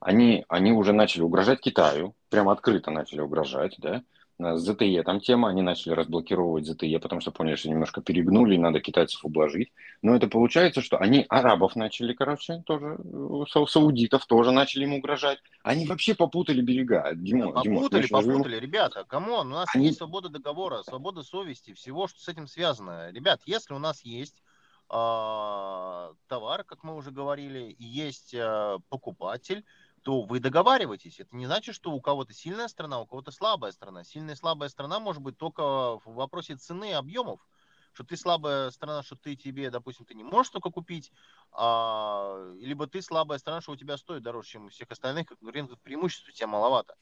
Они, 0.00 0.44
они 0.48 0.72
уже 0.72 0.92
начали 0.92 1.22
угрожать 1.22 1.60
Китаю, 1.60 2.14
прямо 2.28 2.52
открыто 2.52 2.90
начали 2.90 3.20
угрожать, 3.20 3.76
да. 3.78 4.02
На 4.40 4.54
ZTE 4.56 5.02
там 5.02 5.18
тема, 5.20 5.48
они 5.48 5.62
начали 5.62 5.94
разблокировать 5.94 6.64
ZTE, 6.64 7.00
потому 7.00 7.20
что 7.20 7.32
поняли, 7.32 7.56
что 7.56 7.68
немножко 7.70 8.00
перегнули, 8.00 8.54
и 8.54 8.58
надо 8.58 8.78
китайцев 8.80 9.24
ублажить. 9.24 9.72
Но 10.00 10.14
это 10.14 10.28
получается, 10.28 10.80
что 10.80 10.96
они 10.98 11.26
арабов 11.28 11.74
начали, 11.74 12.12
короче, 12.12 12.62
тоже, 12.64 12.98
э, 13.02 13.44
са- 13.52 13.66
саудитов 13.66 14.24
тоже 14.26 14.52
начали 14.52 14.84
им 14.84 14.94
угрожать. 14.94 15.40
Они 15.64 15.86
вообще 15.86 16.14
попутали 16.14 16.60
берега. 16.60 17.10
Дима, 17.16 17.52
Да, 17.52 17.62
Дима, 17.62 17.76
попутали, 17.80 18.02
сейчас 18.02 18.22
живем- 18.22 18.36
попутали. 18.38 18.60
Ребята, 18.60 19.04
come 19.08 19.31
on, 19.31 19.48
у 19.48 19.54
нас 19.56 19.68
Они- 19.74 19.86
есть 19.86 19.98
свобода 19.98 20.28
договора, 20.28 20.82
свобода 20.84 21.24
совести, 21.24 21.72
всего, 21.74 22.06
что 22.06 22.20
с 22.20 22.28
этим 22.28 22.46
связано. 22.46 23.10
Ребят, 23.10 23.40
если 23.44 23.74
у 23.74 23.78
нас 23.80 24.02
есть 24.04 24.36
э, 24.90 26.12
товар, 26.28 26.64
как 26.64 26.82
мы 26.82 26.96
уже 26.96 27.10
говорили, 27.10 27.70
и 27.78 27.84
есть 27.84 28.32
э, 28.32 28.78
покупатель, 28.88 29.64
то 30.02 30.22
вы 30.22 30.40
договариваетесь. 30.40 31.20
Это 31.20 31.34
не 31.36 31.46
значит, 31.46 31.74
что 31.74 31.92
у 31.92 32.00
кого-то 32.00 32.32
сильная 32.32 32.68
страна, 32.68 33.00
у 33.00 33.06
кого-то 33.06 33.30
слабая 33.30 33.72
страна. 33.72 34.04
Сильная 34.04 34.34
и 34.34 34.36
слабая 34.36 34.68
страна 34.68 35.00
может 35.00 35.22
быть 35.22 35.36
только 35.36 35.62
в 35.62 36.02
вопросе 36.06 36.56
цены 36.56 36.90
и 36.90 36.94
объемов. 36.94 37.40
Что 37.92 38.04
ты 38.04 38.16
слабая 38.16 38.70
страна, 38.70 39.02
что 39.02 39.16
ты 39.16 39.34
тебе, 39.34 39.70
допустим, 39.70 40.06
ты 40.06 40.14
не 40.14 40.22
можешь 40.22 40.50
только 40.50 40.70
купить, 40.70 41.10
а, 41.52 42.52
либо 42.60 42.86
ты 42.86 43.02
слабая 43.02 43.38
страна, 43.38 43.60
что 43.60 43.72
у 43.72 43.76
тебя 43.76 43.96
стоит 43.96 44.22
дороже, 44.22 44.48
чем 44.48 44.66
у 44.66 44.68
всех 44.68 44.90
остальных, 44.90 45.32
рынок 45.42 45.80
преимуществ 45.80 46.28
у 46.28 46.32
тебя 46.32 46.46
маловато. 46.46 46.94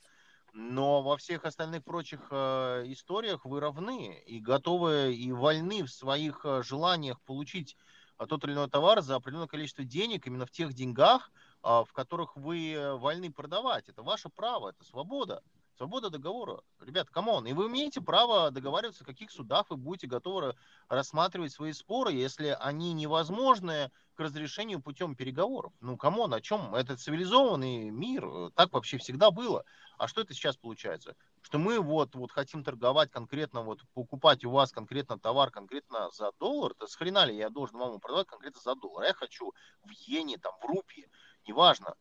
Но 0.59 1.03
во 1.03 1.19
всех 1.19 1.45
остальных 1.45 1.85
прочих 1.85 2.29
э, 2.31 2.85
историях 2.87 3.45
вы 3.45 3.61
равны 3.61 4.23
и 4.27 4.41
готовы 4.41 5.15
и 5.15 5.31
вольны 5.31 5.83
в 5.83 5.91
своих 5.91 6.47
э, 6.47 6.63
желаниях 6.63 7.21
получить 7.21 7.77
э, 8.19 8.25
тот 8.27 8.43
или 8.45 8.55
иной 8.55 8.71
товар 8.71 9.03
за 9.03 9.17
определенное 9.17 9.49
количество 9.49 9.85
денег 9.85 10.27
именно 10.27 10.47
в 10.47 10.51
тех 10.51 10.73
деньгах, 10.73 11.31
в 11.63 11.89
которых 11.93 12.37
вы 12.37 12.73
э, 12.73 12.95
вольны 12.95 13.33
продавать. 13.33 13.89
Это 13.89 14.03
ваше 14.03 14.29
право, 14.29 14.71
это 14.71 14.85
свобода. 14.85 15.43
Свобода 15.77 16.09
договора. 16.09 16.63
Ребят, 16.81 17.11
come 17.11 17.31
on. 17.31 17.47
И 17.47 17.53
вы 17.53 17.67
имеете 17.67 18.01
право 18.01 18.51
договариваться, 18.51 19.05
в 19.05 19.07
каких 19.07 19.31
судах 19.31 19.69
вы 19.69 19.77
будете 19.77 20.07
готовы 20.07 20.55
рассматривать 20.89 21.53
свои 21.53 21.73
споры, 21.73 22.13
если 22.13 22.57
они 22.61 22.95
невозможны 22.95 23.91
к 24.15 24.21
разрешению 24.21 24.81
путем 24.81 25.15
переговоров. 25.15 25.75
Ну, 25.81 25.99
come 25.99 26.18
on, 26.18 26.33
о 26.33 26.41
чем? 26.41 26.75
Это 26.75 26.97
цивилизованный 26.97 27.91
мир. 27.91 28.51
Так 28.55 28.73
вообще 28.73 28.97
всегда 28.97 29.31
было. 29.31 29.65
А 29.99 30.09
что 30.09 30.23
это 30.23 30.33
сейчас 30.33 30.57
получается? 30.57 31.15
Что 31.43 31.59
мы 31.59 31.79
вот, 31.79 32.15
вот 32.15 32.33
хотим 32.33 32.65
торговать 32.65 33.11
конкретно, 33.11 33.61
вот 33.61 33.83
покупать 33.93 34.45
у 34.47 34.51
вас 34.51 34.73
конкретно 34.73 35.19
товар 35.19 35.51
конкретно 35.51 36.11
за 36.11 36.33
доллар, 36.41 36.73
то 36.75 36.87
с 36.87 36.97
хрена 36.97 37.27
ли 37.27 37.37
я 37.37 37.51
должен 37.51 37.77
вам 37.79 38.01
продавать 38.01 38.27
конкретно 38.27 38.61
за 38.63 38.75
доллар? 38.75 39.05
Я 39.05 39.13
хочу 39.13 39.53
в 39.85 39.91
иене, 39.91 40.39
там, 40.39 40.55
в 40.63 40.65
рупии 40.65 41.11
неважно, 41.47 41.95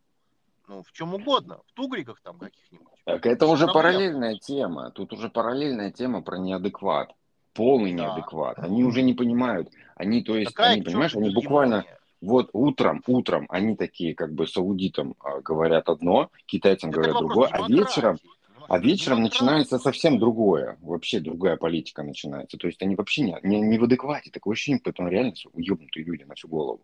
ну, 0.67 0.83
в 0.83 0.91
чем 0.91 1.13
угодно, 1.13 1.59
в 1.67 1.73
тугриках 1.73 2.21
там 2.21 2.39
каких-нибудь. 2.39 2.87
Так 3.05 3.25
это 3.25 3.47
уже 3.47 3.67
параллельная 3.67 4.37
тема. 4.37 4.91
Тут 4.91 5.13
уже 5.13 5.29
параллельная 5.29 5.91
тема 5.91 6.21
про 6.21 6.37
неадекват. 6.37 7.13
Полный 7.53 7.93
да. 7.93 8.07
неадекват. 8.07 8.59
Они 8.59 8.83
уже 8.83 9.01
не 9.01 9.13
понимают. 9.13 9.69
Они, 9.95 10.23
то 10.23 10.35
есть, 10.35 10.53
Какая 10.53 10.73
они, 10.73 10.81
понимаешь, 10.81 11.15
они 11.15 11.29
буквально 11.29 11.85
вот 12.21 12.49
утром, 12.53 13.03
утром 13.07 13.45
они 13.49 13.75
такие, 13.75 14.15
как 14.15 14.33
бы 14.33 14.47
саудитам 14.47 15.15
а, 15.19 15.41
говорят 15.41 15.89
одно, 15.89 16.29
китайцам 16.45 16.89
это 16.89 16.99
говорят 16.99 17.17
другое, 17.19 17.49
а 17.49 17.67
вечером, 17.67 18.17
а 18.67 18.79
вечером 18.79 19.21
начинается 19.21 19.77
совсем 19.77 20.17
другое, 20.17 20.77
вообще 20.81 21.19
другая 21.19 21.55
политика 21.57 22.03
начинается. 22.03 22.57
То 22.57 22.67
есть 22.67 22.81
они 22.81 22.95
вообще 22.95 23.21
не, 23.21 23.37
не, 23.43 23.61
не 23.61 23.77
в 23.77 23.83
адеквате, 23.83 24.31
такое 24.31 24.53
ощущение, 24.53 24.81
поэтому 24.83 25.09
реально 25.09 25.33
уебнутые 25.53 26.03
люди 26.05 26.23
на 26.23 26.35
всю 26.35 26.47
голову. 26.47 26.81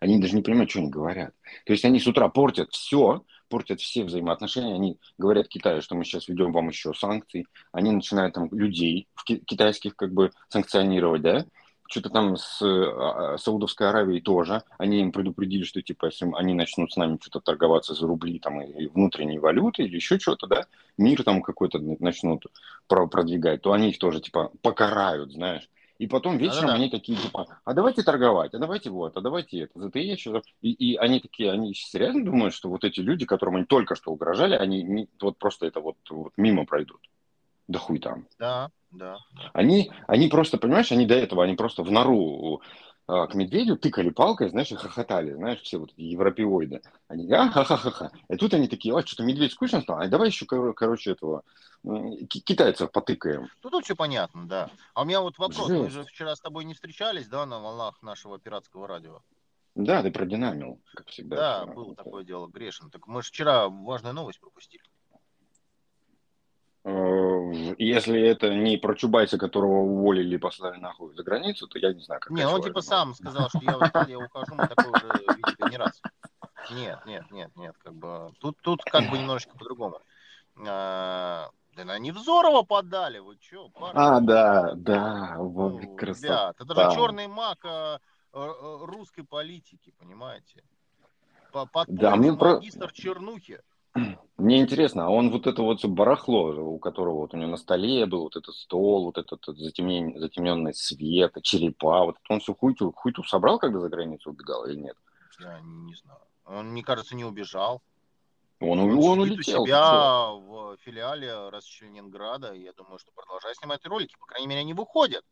Они 0.00 0.18
даже 0.18 0.34
не 0.34 0.42
понимают, 0.42 0.70
что 0.70 0.80
они 0.80 0.88
говорят. 0.88 1.34
То 1.64 1.72
есть 1.72 1.84
они 1.84 2.00
с 2.00 2.06
утра 2.06 2.28
портят 2.28 2.72
все, 2.72 3.24
портят 3.48 3.80
все 3.80 4.04
взаимоотношения. 4.04 4.74
Они 4.74 4.98
говорят 5.18 5.48
Китаю, 5.48 5.82
что 5.82 5.94
мы 5.94 6.04
сейчас 6.04 6.26
ведем 6.28 6.52
вам 6.52 6.68
еще 6.68 6.94
санкции. 6.94 7.46
Они 7.70 7.92
начинают 7.92 8.34
там 8.34 8.48
людей 8.50 9.08
в 9.14 9.24
китайских 9.24 9.94
как 9.96 10.12
бы 10.12 10.30
санкционировать, 10.48 11.22
да, 11.22 11.44
что-то 11.90 12.08
там 12.08 12.36
с 12.36 12.62
а, 12.62 13.36
Саудовской 13.36 13.88
Аравией 13.88 14.20
тоже. 14.20 14.62
Они 14.78 15.00
им 15.00 15.10
предупредили, 15.10 15.64
что 15.64 15.82
типа, 15.82 16.06
если 16.06 16.30
они 16.36 16.54
начнут 16.54 16.92
с 16.92 16.96
нами 16.96 17.18
что-то 17.20 17.40
торговаться 17.40 17.94
за 17.94 18.06
рубли 18.06 18.38
там, 18.38 18.62
и 18.62 18.86
внутренней 18.86 19.40
валюты 19.40 19.82
или 19.82 19.96
еще 19.96 20.18
что-то, 20.18 20.46
да, 20.46 20.66
мир 20.96 21.24
там 21.24 21.42
какой-то 21.42 21.78
начнут 21.98 22.46
продвигать, 22.86 23.62
то 23.62 23.72
они 23.72 23.90
их 23.90 23.98
тоже 23.98 24.20
типа 24.20 24.52
покарают, 24.62 25.32
знаешь. 25.32 25.68
И 26.00 26.06
потом 26.06 26.38
вечером 26.38 26.68
Да-да-да. 26.68 26.74
они 26.76 26.88
такие, 26.88 27.18
типа, 27.18 27.46
а 27.62 27.74
давайте 27.74 28.02
торговать, 28.02 28.54
а 28.54 28.58
давайте 28.58 28.88
вот, 28.88 29.18
а 29.18 29.20
давайте 29.20 29.64
это, 29.64 29.78
за 29.78 29.90
ты 29.90 29.98
еще. 29.98 30.40
И, 30.62 30.72
и 30.72 30.96
они 30.96 31.20
такие, 31.20 31.52
они 31.52 31.74
серьезно 31.74 32.24
думают, 32.24 32.54
что 32.54 32.70
вот 32.70 32.84
эти 32.84 33.00
люди, 33.00 33.26
которым 33.26 33.56
они 33.56 33.66
только 33.66 33.94
что 33.96 34.10
угрожали, 34.10 34.54
они 34.54 34.82
не, 34.82 35.08
вот 35.20 35.36
просто 35.36 35.66
это 35.66 35.80
вот, 35.80 35.96
вот 36.08 36.32
мимо 36.38 36.64
пройдут. 36.64 37.02
Да 37.68 37.78
хуй 37.78 37.98
там. 37.98 38.26
Да, 38.38 38.70
да. 38.90 39.18
Они, 39.52 39.92
они 40.06 40.28
просто, 40.28 40.56
понимаешь, 40.56 40.90
они 40.90 41.04
до 41.04 41.16
этого, 41.16 41.44
они 41.44 41.54
просто 41.54 41.82
в 41.82 41.90
нору 41.90 42.62
к 43.06 43.34
медведю 43.34 43.76
тыкали 43.76 44.10
палкой, 44.10 44.50
знаешь, 44.50 44.70
и 44.70 44.76
хохотали, 44.76 45.32
знаешь, 45.32 45.60
все 45.62 45.78
вот 45.78 45.90
европеоиды. 45.96 46.80
Они, 47.08 47.30
а, 47.32 47.48
ха-ха-ха-ха. 47.50 48.12
И 48.28 48.36
тут 48.36 48.54
они 48.54 48.68
такие, 48.68 48.96
а, 48.96 49.04
что-то 49.04 49.24
медведь 49.24 49.52
скучно 49.52 49.80
стал, 49.80 49.98
а 49.98 50.06
давай 50.06 50.28
еще, 50.28 50.46
короче, 50.46 51.12
этого 51.12 51.42
китайцев 52.28 52.92
потыкаем. 52.92 53.48
Ну, 53.64 53.70
тут 53.70 53.84
все 53.84 53.96
понятно, 53.96 54.46
да. 54.46 54.70
А 54.94 55.02
у 55.02 55.04
меня 55.04 55.20
вот 55.20 55.38
вопрос. 55.38 55.68
Жесть. 55.68 55.82
Мы 55.82 55.90
же 55.90 56.04
вчера 56.04 56.36
с 56.36 56.40
тобой 56.40 56.64
не 56.64 56.74
встречались, 56.74 57.26
да, 57.26 57.46
на 57.46 57.58
волнах 57.58 58.00
нашего 58.02 58.38
пиратского 58.38 58.86
радио? 58.86 59.22
Да, 59.74 60.02
ты 60.02 60.10
продинамил, 60.10 60.80
как 60.94 61.08
всегда. 61.08 61.64
Да, 61.64 61.72
было 61.72 61.94
такое 61.94 62.24
дело, 62.24 62.48
грешен. 62.48 62.90
Так 62.90 63.06
мы 63.06 63.22
же 63.22 63.28
вчера 63.28 63.68
важную 63.68 64.14
новость 64.14 64.40
пропустили. 64.40 64.82
Э, 66.82 67.74
если 67.78 68.20
это 68.20 68.54
не 68.54 68.78
про 68.78 68.94
Чубайса, 68.94 69.36
которого 69.38 69.80
уволили 69.80 70.36
и 70.36 70.38
послали 70.38 70.78
нахуй 70.78 71.14
за 71.14 71.22
границу, 71.22 71.66
то 71.68 71.78
я 71.78 71.92
не 71.92 72.00
знаю, 72.00 72.20
как 72.20 72.30
Не, 72.30 72.46
он 72.46 72.62
типа 72.62 72.80
сам 72.80 73.14
сказал, 73.20 73.48
что 73.48 73.58
я 73.62 74.06
я 74.08 74.18
ухожу, 74.18 74.54
мы 74.54 74.66
такое 74.66 74.90
уже 74.90 75.06
видели 75.36 75.70
не 75.70 75.76
раз. 75.76 76.00
Нет, 76.70 77.00
нет, 77.04 77.30
нет, 77.30 77.50
нет, 77.56 77.74
как 77.82 77.94
бы 77.94 78.32
тут, 78.40 78.56
тут 78.62 78.82
как 78.84 79.10
бы 79.10 79.18
немножечко 79.18 79.56
по-другому. 79.58 80.00
А, 80.66 81.50
да 81.74 81.84
на 81.84 81.98
Невзорова 81.98 82.62
подали, 82.62 83.18
вы 83.18 83.36
парни? 83.74 83.94
А, 83.94 84.20
да, 84.20 84.72
да, 84.74 85.36
вот 85.38 85.82
ну, 85.82 85.96
красота. 85.96 86.26
Ребят, 86.26 86.56
это 86.60 86.74
же 86.74 86.96
черный 86.96 87.26
маг 87.28 87.58
а, 87.64 87.98
а, 88.32 88.86
русской 88.86 89.22
политики, 89.22 89.92
понимаете? 89.98 90.62
Подпольный 91.52 92.00
да, 92.00 92.16
мне 92.16 92.32
магистр 92.32 92.86
про... 92.86 92.94
чернухи. 92.94 93.60
Мне 94.40 94.60
интересно, 94.60 95.06
а 95.06 95.10
он 95.10 95.30
вот 95.30 95.46
это 95.46 95.62
вот 95.62 95.84
барахло, 95.84 96.48
у 96.54 96.78
которого 96.78 97.18
вот 97.20 97.34
у 97.34 97.36
него 97.36 97.50
на 97.50 97.56
столе 97.56 98.06
был 98.06 98.22
вот 98.22 98.36
этот 98.36 98.54
стол, 98.54 99.04
вот 99.04 99.18
этот, 99.18 99.42
этот 99.42 99.58
затемнен, 99.58 100.18
затемненный 100.18 100.74
свет, 100.74 101.36
черепа, 101.42 102.06
вот 102.06 102.16
он 102.28 102.40
всю 102.40 102.54
хуйту, 102.54 102.92
хуйту 102.92 103.22
собрал, 103.24 103.58
когда 103.58 103.80
за 103.80 103.88
границу 103.88 104.30
убегал 104.30 104.66
или 104.66 104.76
нет? 104.76 104.96
Я 105.40 105.60
не 105.60 105.94
знаю. 105.94 106.20
Он, 106.46 106.70
мне 106.70 106.82
кажется, 106.82 107.14
не 107.14 107.24
убежал. 107.24 107.82
Он, 108.60 108.78
он, 108.78 108.98
он 108.98 109.20
улетел. 109.20 109.62
у 109.62 109.66
себя 109.66 110.30
в 110.32 110.76
филиале 110.84 111.48
Расчленинграда. 111.48 112.52
Я 112.52 112.72
думаю, 112.72 112.98
что 112.98 113.10
продолжай 113.12 113.54
снимать 113.54 113.84
ролики. 113.86 114.16
По 114.20 114.26
крайней 114.26 114.48
мере, 114.48 114.60
они 114.60 114.74
выходят. 114.74 115.24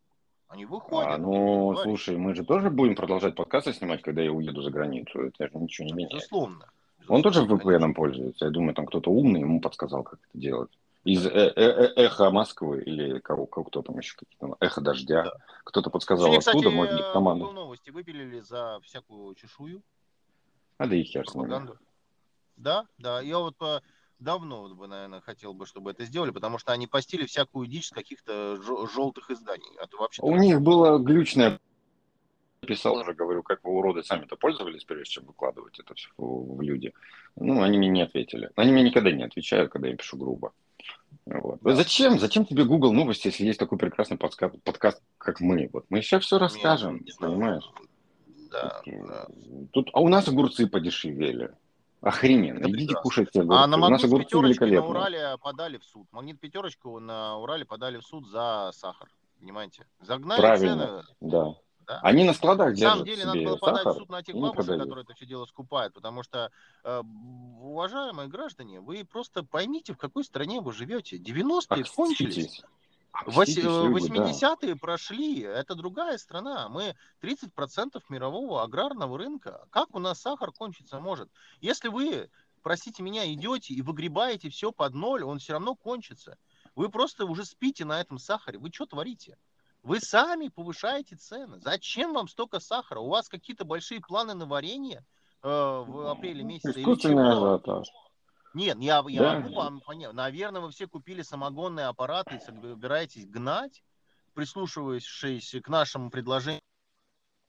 Они 0.49 0.65
выходят. 0.65 1.13
А, 1.13 1.19
ну, 1.19 1.77
слушай, 1.83 2.17
мы 2.17 2.35
же 2.35 2.45
тоже 2.45 2.71
будем 2.71 2.95
продолжать 2.95 3.35
подкасты 3.35 3.75
снимать, 3.75 4.01
когда 4.01 4.23
я 4.23 4.33
уеду 4.33 4.63
за 4.63 4.71
границу. 4.71 5.21
Это 5.21 5.49
же 5.49 5.59
ничего 5.59 5.87
не 5.87 5.93
меняет. 5.93 6.15
Безусловно. 6.15 6.71
Он 7.09 7.23
тоже 7.23 7.45
VPN 7.45 7.95
пользуется. 7.95 8.47
Я 8.47 8.51
думаю, 8.51 8.75
там 8.75 8.87
кто-то 8.87 9.11
умный 9.11 9.41
ему 9.41 9.61
подсказал, 9.61 10.03
как 10.03 10.21
это 10.21 10.39
делать. 10.39 10.71
Из 11.05 11.27
э 11.27 11.31
-э 11.31 11.55
-э 11.55 11.93
эхо 11.97 12.31
Москвы 12.31 12.83
или 12.83 13.19
кого, 13.21 13.47
кто 13.47 13.83
там 13.83 13.99
еще 13.99 14.17
какие-то, 14.17 14.57
эхо 14.61 14.81
дождя. 14.81 15.25
Да. 15.25 15.33
Кто-то 15.65 15.91
подсказал 15.91 16.27
Сегодня, 16.27 16.39
оттуда, 16.41 16.59
кстати, 16.59 16.75
может 16.75 16.97
быть, 16.97 17.13
команда. 17.13 17.53
новости 17.53 17.91
выпилили 17.91 18.41
за 18.41 18.81
всякую 18.83 19.35
чешую. 19.35 19.83
А 20.77 20.87
да 20.87 20.95
и 20.95 21.03
хер 21.03 21.29
с 21.29 21.35
ними. 21.35 21.69
Да, 22.57 22.87
да. 22.99 23.21
Я 23.21 23.39
вот 23.39 23.57
по 23.57 23.83
давно, 24.19 24.63
вот 24.63 24.73
бы, 24.73 24.87
наверное, 24.89 25.21
хотел 25.21 25.55
бы, 25.55 25.67
чтобы 25.67 25.93
это 25.93 26.05
сделали, 26.05 26.31
потому 26.31 26.59
что 26.59 26.73
они 26.73 26.87
постили 26.87 27.25
всякую 27.25 27.67
дичь 27.69 27.89
с 27.89 27.91
каких-то 27.91 28.61
желтых 28.93 29.31
изданий. 29.31 29.77
А 29.81 29.87
то 29.87 29.99
вообще 29.99 30.23
У 30.23 30.37
них 30.37 30.61
было 30.61 30.99
глючное 30.99 31.61
писал 32.67 32.97
уже, 32.97 33.15
говорю, 33.15 33.43
как 33.43 33.65
вы 33.65 33.73
уроды 33.73 34.03
сами-то 34.03 34.37
пользовались, 34.37 34.85
прежде 34.85 35.13
чем 35.13 35.25
выкладывать 35.25 35.79
это 35.79 35.95
все 35.95 36.11
в 36.17 36.61
люди. 36.61 36.93
Ну, 37.37 37.63
они 37.63 37.79
мне 37.79 37.89
не 37.89 38.03
ответили. 38.03 38.51
Они 38.57 38.73
мне 38.73 38.83
никогда 38.83 39.11
не 39.11 39.25
отвечают, 39.25 39.71
когда 39.73 39.89
я 39.89 39.97
пишу 39.97 40.17
грубо. 40.17 40.53
Вот. 41.27 41.61
Да. 41.63 41.75
Зачем? 41.75 42.19
Зачем 42.19 42.45
тебе 42.45 42.65
Google 42.65 42.93
новости, 42.93 43.29
если 43.29 43.45
есть 43.45 43.59
такой 43.59 43.79
прекрасный 43.79 44.17
подкаст, 44.17 44.55
подкаст 44.63 45.03
как 45.19 45.41
мы? 45.41 45.69
Вот 45.73 45.87
мы 45.89 46.03
сейчас 46.03 46.25
все 46.25 46.39
расскажем, 46.39 47.03
Нет, 47.05 47.17
понимаешь? 47.19 47.71
Да, 48.51 48.83
да. 48.85 49.27
Тут, 49.73 49.91
а 49.93 50.01
у 50.01 50.09
нас 50.09 50.29
огурцы 50.29 50.67
подешевели. 50.67 51.51
Охрененно. 52.01 52.61
Это 52.61 52.71
Идите 52.71 52.95
кушайте 52.95 53.41
огурцы. 53.41 53.63
А 53.63 53.67
на 53.67 53.77
магнит 53.77 54.01
пятерочку 54.11 54.67
на 54.67 54.87
Урале 54.87 55.37
подали 55.43 55.79
в 55.79 55.85
суд. 55.85 56.07
Магнит 56.13 56.41
пятерочку 56.41 56.99
на 57.01 57.39
Урале 57.39 57.65
подали 57.65 57.99
в 57.99 58.05
суд 58.05 58.27
за 58.29 58.71
сахар. 58.73 59.09
Понимаете? 59.41 59.87
Загнали 60.01 60.41
Правильно, 60.41 61.05
цены. 61.21 61.31
Да. 61.31 61.55
Да? 61.89 62.01
Они 62.03 62.23
на 62.23 62.35
складах 62.35 62.75
держат 62.75 62.85
На 62.85 62.91
самом 62.91 63.07
деле 63.07 63.25
надо 63.25 63.41
было 63.41 63.57
подать 63.57 63.87
в 63.87 63.93
суд 63.95 64.09
на 64.11 64.23
тех 64.23 64.37
бабушек, 64.37 64.79
которые 64.79 65.05
это 65.05 65.15
все 65.15 65.25
дело 65.25 65.47
скупают, 65.47 65.95
потому 65.95 66.23
что, 66.23 66.51
э, 66.85 67.03
уважаемые 67.63 68.29
граждане, 68.29 68.81
вы 68.81 69.07
просто 69.07 69.43
поймите, 69.43 69.95
в 69.95 69.97
какой 69.97 70.23
стране 70.23 70.61
вы 70.61 70.75
живете. 70.75 71.17
90-е 71.17 71.85
кончились. 71.85 72.63
80-е 73.25 74.75
да. 74.75 74.79
прошли, 74.79 75.41
это 75.41 75.75
другая 75.75 76.19
страна. 76.19 76.69
Мы 76.69 76.95
30% 77.23 78.03
мирового 78.11 78.63
аграрного 78.63 79.17
рынка. 79.17 79.67
Как 79.71 79.95
у 79.95 79.99
нас 79.99 80.21
сахар 80.21 80.53
кончиться 80.53 81.01
может? 81.01 81.31
Если 81.63 81.89
вы, 81.89 82.29
простите 82.63 83.03
меня, 83.03 83.33
идете 83.33 83.73
и 83.73 83.81
выгребаете 83.81 84.51
все 84.51 84.73
под 84.73 84.93
ноль, 84.93 85.25
он 85.25 85.39
все 85.39 85.55
равно 85.55 85.75
кончится. 85.75 86.37
Вы 86.77 86.91
просто 86.91 87.25
уже 87.25 87.47
спите 87.47 87.87
на 87.87 87.99
этом 87.99 88.19
сахаре. 88.19 88.59
Вы 88.59 88.71
что 88.71 88.85
творите? 88.85 89.39
Вы 89.89 90.01
сами 90.01 90.49
повышаете 90.49 91.17
цены. 91.17 91.61
Зачем 91.61 92.13
вам 92.13 92.29
столько 92.29 92.61
сахара? 92.61 93.01
У 93.01 93.09
вас 93.09 93.27
какие-то 93.27 93.65
большие 93.65 94.03
планы 94.03 94.35
на 94.35 94.45
варенье 94.45 95.03
э, 95.43 95.49
в 95.49 96.11
апреле 96.11 96.45
месяце? 96.45 96.83
Искусственный 96.83 97.33
ажиотаж. 97.33 97.89
Нет, 98.53 98.77
я, 98.81 99.03
я 99.09 99.23
да. 99.23 99.41
могу 99.41 99.55
вам 99.55 99.81
понять. 99.81 100.13
Наверное, 100.13 100.61
вы 100.61 100.73
все 100.73 100.87
купили 100.87 101.23
самогонные 101.23 101.87
аппараты 101.87 102.37
и 102.37 102.41
собираетесь 102.41 103.25
гнать, 103.25 103.83
прислушиваясь 104.35 105.57
к 105.63 105.69
нашему 105.71 106.11
предложению 106.11 106.61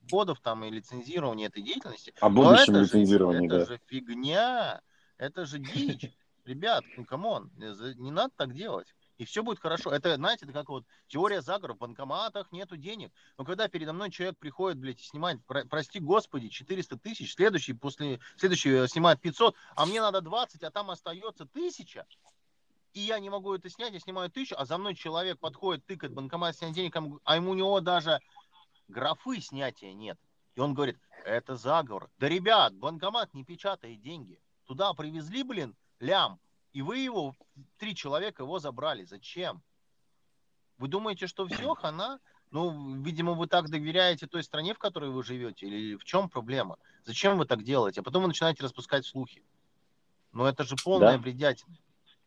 кодов 0.09 0.39
там 0.39 0.63
и 0.63 0.69
лицензирования 0.69 1.47
этой 1.47 1.61
деятельности. 1.61 2.13
О 2.21 2.29
будущем 2.29 2.77
лицензировании, 2.77 3.49
да. 3.49 3.57
Это 3.57 3.65
же 3.65 3.81
фигня, 3.87 4.81
это 5.17 5.45
же 5.45 5.59
дичь. 5.59 6.09
Ребят, 6.45 6.85
ну 6.95 7.03
come 7.03 7.31
on, 7.31 7.51
не 7.57 8.11
надо 8.11 8.31
так 8.37 8.55
делать 8.55 8.95
и 9.19 9.25
все 9.25 9.43
будет 9.43 9.59
хорошо. 9.59 9.91
Это, 9.91 10.15
знаете, 10.15 10.45
это 10.45 10.53
как 10.53 10.69
вот 10.69 10.85
теория 11.07 11.41
заговора, 11.41 11.73
в 11.73 11.77
банкоматах 11.77 12.51
нету 12.53 12.77
денег. 12.77 13.11
Но 13.37 13.43
когда 13.43 13.67
передо 13.67 13.91
мной 13.91 14.09
человек 14.11 14.37
приходит, 14.39 14.79
блядь, 14.79 15.01
и 15.01 15.03
снимает, 15.03 15.43
про, 15.45 15.65
прости 15.65 15.99
господи, 15.99 16.47
400 16.47 16.97
тысяч, 16.97 17.35
следующий, 17.35 17.73
после, 17.73 18.21
следующий 18.37 18.71
э, 18.71 18.87
снимает 18.87 19.19
500, 19.19 19.55
а 19.75 19.85
мне 19.85 19.99
надо 19.99 20.21
20, 20.21 20.63
а 20.63 20.71
там 20.71 20.89
остается 20.89 21.45
тысяча, 21.45 22.07
и 22.93 23.01
я 23.01 23.19
не 23.19 23.29
могу 23.29 23.53
это 23.53 23.69
снять, 23.69 23.91
я 23.91 23.99
снимаю 23.99 24.31
тысячу, 24.31 24.55
а 24.57 24.65
за 24.65 24.77
мной 24.77 24.95
человек 24.95 25.37
подходит, 25.37 25.85
тыкает 25.85 26.13
банкомат, 26.13 26.55
снять 26.55 26.73
денег, 26.73 26.95
а 27.25 27.35
ему 27.35 27.51
у 27.51 27.55
него 27.55 27.81
даже 27.81 28.21
графы 28.87 29.41
снятия 29.41 29.93
нет. 29.93 30.17
И 30.55 30.61
он 30.61 30.73
говорит, 30.73 30.97
это 31.25 31.57
заговор. 31.57 32.09
Да, 32.19 32.29
ребят, 32.29 32.73
банкомат 32.73 33.33
не 33.33 33.43
печатает 33.43 33.99
деньги. 33.99 34.39
Туда 34.65 34.93
привезли, 34.93 35.43
блин, 35.43 35.75
лям, 35.99 36.39
и 36.73 36.81
вы 36.81 36.97
его, 36.99 37.35
три 37.77 37.95
человека 37.95 38.43
его 38.43 38.59
забрали. 38.59 39.03
Зачем? 39.03 39.61
Вы 40.77 40.87
думаете, 40.87 41.27
что 41.27 41.47
все, 41.47 41.73
хана? 41.75 42.19
Ну, 42.51 43.01
видимо, 43.03 43.33
вы 43.33 43.47
так 43.47 43.69
доверяете 43.69 44.25
той 44.25 44.43
стране, 44.43 44.73
в 44.73 44.79
которой 44.79 45.11
вы 45.11 45.23
живете, 45.23 45.67
или 45.67 45.95
в 45.95 46.03
чем 46.03 46.29
проблема? 46.29 46.77
Зачем 47.05 47.37
вы 47.37 47.45
так 47.45 47.63
делаете? 47.63 48.01
А 48.01 48.03
потом 48.03 48.23
вы 48.23 48.27
начинаете 48.27 48.63
распускать 48.63 49.05
слухи. 49.05 49.43
Ну, 50.31 50.45
это 50.45 50.63
же 50.63 50.75
полная 50.83 51.17
да. 51.17 51.19
бредятина. 51.19 51.77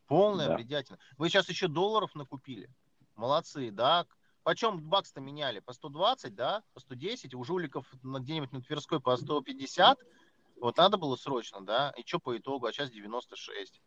Полная 0.07 0.47
да. 0.47 0.55
бредятина. 0.55 0.97
Вы 1.17 1.29
сейчас 1.29 1.49
еще 1.49 1.67
долларов 1.67 2.15
накупили. 2.15 2.69
Молодцы, 3.15 3.71
да? 3.71 4.05
Почем 4.43 4.81
бакс-то 4.81 5.21
меняли? 5.21 5.59
По 5.59 5.73
120, 5.73 6.35
да? 6.35 6.63
По 6.73 6.79
110? 6.79 7.33
У 7.33 7.43
жуликов 7.43 7.85
где-нибудь 8.03 8.51
на 8.51 8.61
Тверской 8.61 8.99
по 8.99 9.15
150. 9.15 9.99
Вот 10.61 10.77
надо 10.77 10.97
было 10.97 11.15
срочно, 11.15 11.61
да? 11.61 11.93
И 11.97 12.05
что 12.05 12.19
по 12.19 12.37
итогу? 12.37 12.65
А 12.65 12.71
сейчас 12.71 12.91
96. 12.91 13.81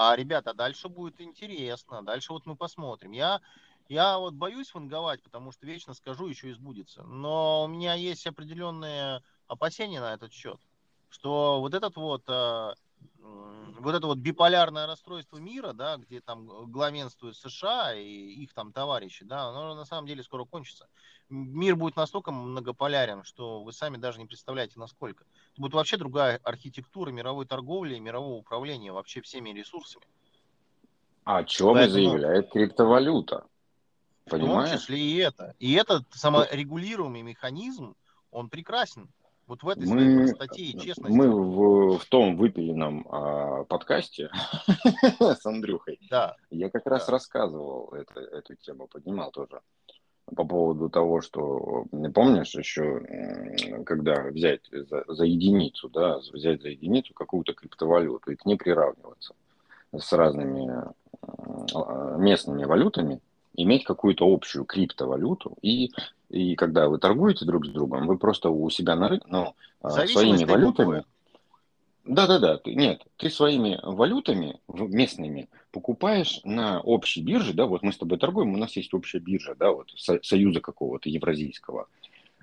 А, 0.00 0.14
ребята, 0.14 0.54
дальше 0.54 0.88
будет 0.88 1.20
интересно. 1.20 2.04
Дальше 2.04 2.32
вот 2.32 2.46
мы 2.46 2.54
посмотрим. 2.54 3.10
Я, 3.10 3.40
я 3.88 4.16
вот 4.18 4.32
боюсь 4.32 4.72
ванговать, 4.72 5.20
потому 5.24 5.50
что 5.50 5.66
вечно 5.66 5.92
скажу, 5.92 6.28
еще 6.28 6.50
и 6.50 6.52
сбудется. 6.52 7.02
Но 7.02 7.64
у 7.64 7.66
меня 7.66 7.94
есть 7.94 8.24
определенные 8.24 9.24
опасения 9.48 9.98
на 10.00 10.14
этот 10.14 10.32
счет. 10.32 10.60
Что 11.08 11.58
вот 11.58 11.74
этот 11.74 11.96
вот 11.96 12.22
а, 12.28 12.76
вот 13.80 13.94
это 13.94 14.06
вот 14.06 14.18
биполярное 14.18 14.86
расстройство 14.86 15.38
мира, 15.38 15.72
да, 15.72 15.96
где 15.96 16.20
там 16.20 16.70
главенствуют 16.70 17.36
США 17.36 17.94
и 17.94 18.04
их 18.04 18.54
там 18.54 18.72
товарищи, 18.72 19.24
да, 19.24 19.48
оно 19.48 19.74
на 19.74 19.84
самом 19.84 20.06
деле 20.06 20.22
скоро 20.22 20.44
кончится. 20.44 20.88
Мир 21.30 21.76
будет 21.76 21.96
настолько 21.96 22.30
многополярен, 22.30 23.22
что 23.22 23.62
вы 23.62 23.72
сами 23.72 23.98
даже 23.98 24.18
не 24.18 24.26
представляете, 24.26 24.74
насколько. 24.76 25.24
Это 25.52 25.60
будет 25.60 25.74
вообще 25.74 25.98
другая 25.98 26.40
архитектура 26.42 27.10
мировой 27.10 27.46
торговли 27.46 27.96
и 27.96 28.00
мирового 28.00 28.36
управления 28.36 28.92
вообще 28.92 29.20
всеми 29.20 29.50
ресурсами. 29.50 30.06
А 31.24 31.38
о 31.38 31.44
чем 31.44 31.74
Поэтому... 31.74 31.92
заявляет 31.92 32.50
криптовалюта? 32.50 33.46
Понимаешь? 34.24 34.68
В 34.68 34.72
том 34.72 34.80
числе 34.80 34.98
и 34.98 35.16
это. 35.16 35.54
И 35.58 35.74
этот 35.74 36.04
саморегулируемый 36.12 37.22
механизм, 37.22 37.94
он 38.30 38.48
прекрасен. 38.48 39.08
Вот 39.46 39.62
в 39.62 39.68
этой 39.68 39.86
мы, 39.86 40.00
своей 40.00 40.16
простоте 40.18 40.62
и 40.62 40.78
честности. 40.78 41.16
Мы 41.16 41.30
в, 41.30 41.98
в 41.98 42.04
том 42.06 42.36
выпиленном 42.36 43.06
а, 43.10 43.64
подкасте 43.64 44.30
с 45.20 45.44
Андрюхой, 45.46 45.98
да. 46.10 46.36
я 46.50 46.68
как 46.68 46.86
раз 46.86 47.08
рассказывал 47.08 47.88
это, 47.94 48.20
эту 48.20 48.56
тему, 48.56 48.88
поднимал 48.88 49.30
тоже 49.30 49.60
по 50.36 50.44
поводу 50.44 50.88
того, 50.88 51.20
что, 51.20 51.84
не 51.92 52.10
помнишь 52.10 52.54
еще, 52.54 53.02
когда 53.84 54.24
взять 54.24 54.62
за, 54.70 55.04
за 55.06 55.24
единицу, 55.24 55.88
да, 55.88 56.18
взять 56.32 56.62
за 56.62 56.68
единицу 56.68 57.14
какую-то 57.14 57.54
криптовалюту 57.54 58.30
и 58.30 58.36
к 58.36 58.44
ней 58.46 58.56
приравниваться 58.56 59.34
с 59.96 60.12
разными 60.12 60.70
а, 61.22 62.16
местными 62.18 62.64
валютами, 62.64 63.20
иметь 63.54 63.84
какую-то 63.84 64.30
общую 64.30 64.64
криптовалюту 64.64 65.56
и 65.62 65.90
и 66.28 66.56
когда 66.56 66.88
вы 66.88 66.98
торгуете 66.98 67.46
друг 67.46 67.64
с 67.64 67.70
другом, 67.70 68.06
вы 68.06 68.18
просто 68.18 68.50
у 68.50 68.68
себя 68.68 68.96
на 68.96 69.08
рынке, 69.08 69.26
ну, 69.30 69.54
а, 69.80 70.06
своими 70.06 70.44
валютами. 70.44 71.04
Да-да-да, 72.08 72.58
нет, 72.64 73.02
ты 73.18 73.28
своими 73.28 73.78
валютами 73.82 74.58
местными 74.66 75.50
покупаешь 75.70 76.40
на 76.42 76.80
общей 76.80 77.20
бирже, 77.20 77.52
да, 77.52 77.66
вот 77.66 77.82
мы 77.82 77.92
с 77.92 77.98
тобой 77.98 78.18
торгуем, 78.18 78.54
у 78.54 78.56
нас 78.56 78.74
есть 78.76 78.94
общая 78.94 79.18
биржа, 79.18 79.54
да, 79.54 79.72
вот 79.72 79.92
союза 80.22 80.60
какого-то 80.60 81.10
евразийского, 81.10 81.86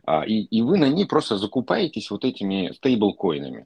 а, 0.05 0.23
и, 0.23 0.41
и 0.41 0.61
вы 0.61 0.77
на 0.77 0.87
ней 0.87 1.07
просто 1.07 1.37
закупаетесь 1.37 2.11
вот 2.11 2.25
этими 2.25 2.73
стейблкоинами 2.75 3.65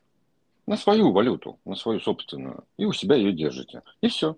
на 0.65 0.77
свою 0.77 1.11
валюту, 1.11 1.59
на 1.65 1.75
свою 1.75 1.99
собственную, 1.99 2.63
и 2.77 2.85
у 2.85 2.93
себя 2.93 3.17
ее 3.17 3.33
держите, 3.33 3.81
и 3.99 4.07
все. 4.07 4.37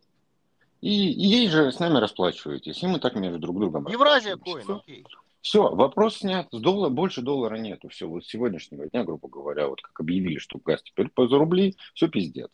И, 0.82 1.12
и 1.12 1.28
ей 1.28 1.48
же 1.48 1.72
с 1.72 1.80
нами 1.80 2.00
расплачиваетесь, 2.00 2.82
и 2.82 2.88
мы 2.88 3.00
так 3.00 3.14
между 3.14 3.38
друг 3.38 3.60
другом 3.60 3.88
Евразия 3.88 4.36
коин, 4.36 4.66
окей. 4.68 5.06
Все, 5.42 5.74
вопрос 5.74 6.18
снят. 6.18 6.48
С 6.52 6.60
доллара, 6.60 6.90
больше 6.90 7.22
доллара 7.22 7.56
нету. 7.56 7.90
Все, 7.90 8.08
вот 8.08 8.24
с 8.24 8.28
сегодняшнего 8.28 8.88
дня, 8.88 9.04
грубо 9.04 9.28
говоря, 9.28 9.68
вот 9.68 9.82
как 9.82 10.00
объявили, 10.00 10.38
что 10.38 10.60
газ 10.64 10.84
теперь 10.84 11.10
по 11.10 11.28
за 11.28 11.38
рубли, 11.38 11.76
все 11.94 12.08
пиздец. 12.08 12.50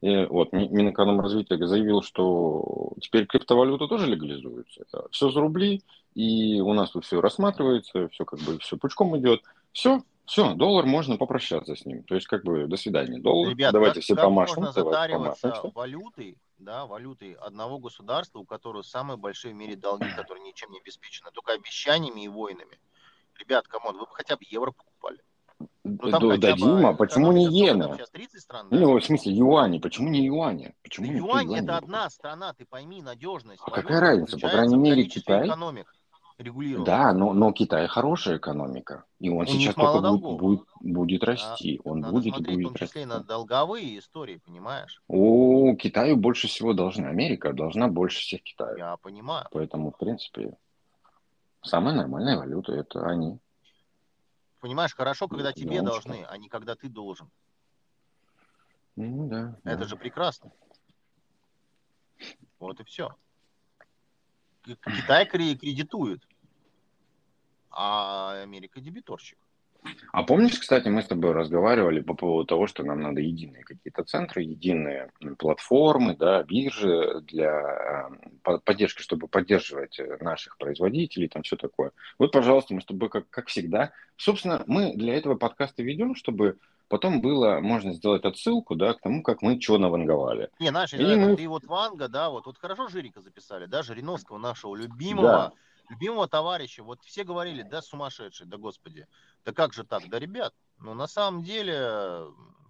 И 0.00 0.26
вот 0.30 0.52
Минэкономразвития 0.52 1.58
заявил, 1.66 2.00
что 2.02 2.94
теперь 3.00 3.26
криптовалюта 3.26 3.86
тоже 3.86 4.06
легализуется. 4.06 4.86
Все 5.10 5.30
за 5.30 5.40
рубли, 5.40 5.82
и 6.14 6.60
у 6.60 6.72
нас 6.72 6.90
тут 6.90 7.04
все 7.04 7.20
рассматривается, 7.20 8.08
все 8.08 8.24
как 8.24 8.40
бы 8.40 8.58
все 8.60 8.78
пучком 8.78 9.18
идет. 9.18 9.42
Все, 9.72 10.02
все, 10.24 10.54
доллар 10.54 10.86
можно 10.86 11.18
попрощаться 11.18 11.76
с 11.76 11.84
ним. 11.84 12.02
То 12.04 12.14
есть, 12.14 12.28
как 12.28 12.44
бы, 12.44 12.66
до 12.66 12.76
свидания, 12.76 13.18
доллар. 13.18 13.50
Ребят, 13.50 13.72
Давайте 13.72 13.96
как, 13.96 14.04
все 14.04 14.14
как 14.14 14.24
помашем. 14.24 14.62
Можно 14.62 14.72
затариваться 14.72 15.48
помашем, 15.48 15.70
валютой, 15.74 16.36
да, 16.60 16.86
валютой 16.86 17.32
одного 17.32 17.78
государства, 17.78 18.38
у 18.38 18.44
которого 18.44 18.82
самые 18.82 19.16
большие 19.16 19.52
в 19.52 19.56
мире 19.56 19.76
долги, 19.76 20.08
которые 20.14 20.44
ничем 20.44 20.70
не 20.70 20.78
обеспечены, 20.78 21.30
только 21.32 21.52
обещаниями 21.52 22.22
и 22.22 22.28
войнами. 22.28 22.78
Ребят, 23.38 23.66
come 23.66 23.83
on, 23.83 23.96
вы 23.96 24.02
бы 24.02 24.12
хотя 24.12 24.36
бы 24.36 24.42
евро 24.48 24.70
покупали. 24.70 25.22
Ну, 25.82 26.10
там 26.10 26.28
да, 26.28 26.36
да, 26.36 26.52
Дима, 26.52 26.94
почему 26.94 27.32
не 27.32 27.46
30 28.10 28.40
стран, 28.40 28.68
да? 28.70 28.76
Ну, 28.78 28.98
в 28.98 29.04
смысле, 29.04 29.32
юани, 29.32 29.78
почему 29.78 30.08
не 30.08 30.24
юани? 30.24 30.74
Почему 30.82 31.06
да 31.06 31.12
юань 31.18 31.54
это 31.54 31.76
одна 31.76 32.08
страна, 32.10 32.52
ты 32.52 32.64
пойми, 32.64 33.02
надежность. 33.02 33.60
А 33.64 33.70
какая 33.70 34.00
разница? 34.00 34.38
По 34.38 34.48
крайней 34.48 34.76
мере, 34.76 35.04
Китай. 35.04 35.46
Экономика 35.46 35.94
регулирована. 36.40 36.84
Да, 36.84 37.12
но, 37.12 37.32
но 37.32 37.52
Китай 37.52 37.86
хорошая 37.86 38.38
экономика. 38.38 39.04
И 39.18 39.28
он 39.28 39.42
У 39.42 39.46
сейчас 39.46 39.74
только 39.74 40.10
будет, 40.12 40.40
будет, 40.40 40.66
будет 40.80 41.24
расти. 41.24 41.80
Да, 41.84 41.90
он 41.90 42.02
будет 42.02 42.34
смотреть, 42.34 42.56
будет 42.56 42.66
в 42.66 42.78
том 42.78 42.86
числе 42.88 43.04
расти. 43.04 43.18
на 43.18 43.24
долговые 43.24 43.98
истории, 43.98 44.40
понимаешь? 44.44 45.02
О, 45.08 45.74
Китаю 45.76 46.16
больше 46.16 46.48
всего 46.48 46.72
должна. 46.72 47.08
Америка 47.08 47.52
должна 47.52 47.88
больше 47.88 48.20
всех 48.20 48.42
Китаю. 48.42 48.76
Я 48.78 48.96
понимаю. 48.96 49.46
Поэтому, 49.52 49.92
в 49.92 49.98
принципе, 49.98 50.56
самая 51.62 51.94
нормальная 51.94 52.38
валюта 52.38 52.72
это 52.72 53.06
они. 53.06 53.38
Понимаешь, 54.60 54.94
хорошо, 54.94 55.28
когда 55.28 55.52
тебе 55.52 55.76
Ямочка. 55.76 56.08
должны, 56.08 56.24
а 56.28 56.36
не 56.36 56.48
когда 56.48 56.74
ты 56.74 56.88
должен. 56.88 57.30
Ну 58.96 59.28
да. 59.28 59.56
Это 59.64 59.82
да. 59.82 59.86
же 59.86 59.96
прекрасно. 59.96 60.50
Вот 62.58 62.78
и 62.80 62.84
все. 62.84 63.14
Китай 64.64 65.26
кредитует 65.26 66.22
а 67.70 68.42
Америка 68.42 68.80
дебиторщик. 68.80 69.38
А 70.12 70.22
помнишь, 70.22 70.58
кстати, 70.58 70.88
мы 70.88 71.02
с 71.02 71.06
тобой 71.06 71.32
разговаривали 71.32 72.00
по 72.00 72.14
поводу 72.14 72.46
того, 72.46 72.66
что 72.66 72.82
нам 72.82 73.00
надо 73.00 73.20
единые 73.20 73.62
какие-то 73.62 74.04
центры, 74.04 74.42
единые 74.42 75.10
платформы, 75.38 76.16
да, 76.16 76.42
биржи 76.42 77.20
для 77.22 78.10
э, 78.44 78.58
поддержки, 78.64 79.02
чтобы 79.02 79.28
поддерживать 79.28 79.98
э, 79.98 80.18
наших 80.20 80.58
производителей, 80.58 81.28
там 81.28 81.42
все 81.42 81.56
такое. 81.56 81.92
Вот, 82.18 82.32
пожалуйста, 82.32 82.74
мы 82.74 82.82
с 82.82 82.86
тобой, 82.86 83.08
как, 83.08 83.30
как 83.30 83.48
всегда, 83.48 83.92
собственно, 84.16 84.62
мы 84.66 84.94
для 84.94 85.14
этого 85.14 85.36
подкаста 85.36 85.82
ведем, 85.82 86.14
чтобы 86.14 86.58
потом 86.88 87.20
было 87.20 87.60
можно 87.60 87.92
сделать 87.94 88.24
отсылку, 88.24 88.74
да, 88.74 88.94
к 88.94 89.00
тому, 89.00 89.22
как 89.22 89.42
мы 89.42 89.60
что 89.60 89.78
наванговали. 89.78 90.50
Не, 90.58 90.70
наши, 90.70 90.96
и 90.96 91.16
мы... 91.16 91.36
ты 91.36 91.48
вот 91.48 91.64
Ванга, 91.64 92.08
да, 92.08 92.30
вот, 92.30 92.46
вот 92.46 92.58
хорошо 92.58 92.88
Жирика 92.88 93.20
записали, 93.20 93.66
да, 93.66 93.82
Жириновского 93.82 94.38
нашего 94.38 94.76
любимого, 94.76 95.22
да 95.22 95.52
любимого 95.90 96.28
товарища, 96.28 96.82
вот 96.82 97.02
все 97.02 97.24
говорили, 97.24 97.62
да, 97.62 97.82
сумасшедший, 97.82 98.46
да 98.46 98.56
господи, 98.56 99.06
да 99.44 99.52
как 99.52 99.74
же 99.74 99.84
так, 99.84 100.08
да, 100.08 100.18
ребят, 100.18 100.54
ну 100.78 100.94
на 100.94 101.06
самом 101.06 101.42
деле 101.42 102.26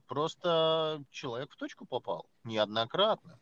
просто 0.09 1.05
человек 1.11 1.53
в 1.53 1.57
точку 1.57 1.87
попал 1.87 2.27
неоднократно. 2.45 3.39